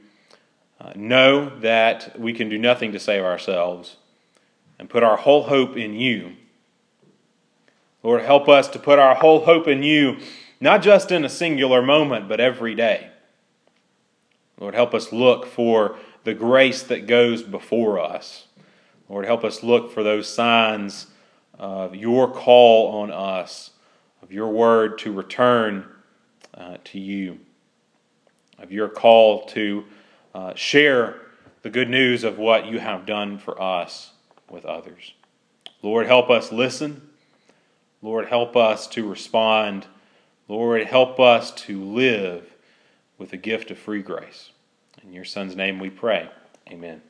uh, 0.81 0.93
know 0.95 1.47
that 1.59 2.19
we 2.19 2.33
can 2.33 2.49
do 2.49 2.57
nothing 2.57 2.91
to 2.91 2.99
save 2.99 3.23
ourselves 3.23 3.97
and 4.79 4.89
put 4.89 5.03
our 5.03 5.17
whole 5.17 5.43
hope 5.43 5.77
in 5.77 5.93
you. 5.93 6.33
Lord, 8.01 8.23
help 8.23 8.49
us 8.49 8.67
to 8.69 8.79
put 8.79 8.97
our 8.97 9.13
whole 9.13 9.45
hope 9.45 9.67
in 9.67 9.83
you, 9.83 10.17
not 10.59 10.81
just 10.81 11.11
in 11.11 11.23
a 11.23 11.29
singular 11.29 11.83
moment, 11.83 12.27
but 12.27 12.39
every 12.39 12.73
day. 12.73 13.11
Lord, 14.59 14.73
help 14.73 14.95
us 14.95 15.11
look 15.11 15.45
for 15.45 15.97
the 16.23 16.33
grace 16.33 16.81
that 16.83 17.05
goes 17.05 17.43
before 17.43 17.99
us. 17.99 18.47
Lord, 19.07 19.25
help 19.25 19.43
us 19.43 19.61
look 19.61 19.91
for 19.91 20.01
those 20.01 20.27
signs 20.27 21.07
of 21.59 21.95
your 21.95 22.31
call 22.31 23.01
on 23.01 23.11
us, 23.11 23.71
of 24.23 24.31
your 24.31 24.49
word 24.49 24.97
to 24.99 25.11
return 25.11 25.85
uh, 26.55 26.77
to 26.85 26.99
you, 26.99 27.39
of 28.57 28.71
your 28.71 28.89
call 28.89 29.45
to 29.47 29.83
uh, 30.33 30.53
share 30.55 31.15
the 31.61 31.69
good 31.69 31.89
news 31.89 32.23
of 32.23 32.37
what 32.37 32.65
you 32.65 32.79
have 32.79 33.05
done 33.05 33.37
for 33.37 33.61
us 33.61 34.11
with 34.49 34.65
others. 34.65 35.13
Lord, 35.81 36.07
help 36.07 36.29
us 36.29 36.51
listen. 36.51 37.09
Lord, 38.01 38.27
help 38.27 38.55
us 38.55 38.87
to 38.87 39.07
respond. 39.07 39.87
Lord, 40.47 40.85
help 40.85 41.19
us 41.19 41.51
to 41.51 41.83
live 41.83 42.55
with 43.17 43.31
the 43.31 43.37
gift 43.37 43.71
of 43.71 43.77
free 43.77 44.01
grace. 44.01 44.51
In 45.03 45.13
your 45.13 45.25
Son's 45.25 45.55
name 45.55 45.79
we 45.79 45.89
pray. 45.89 46.29
Amen. 46.69 47.01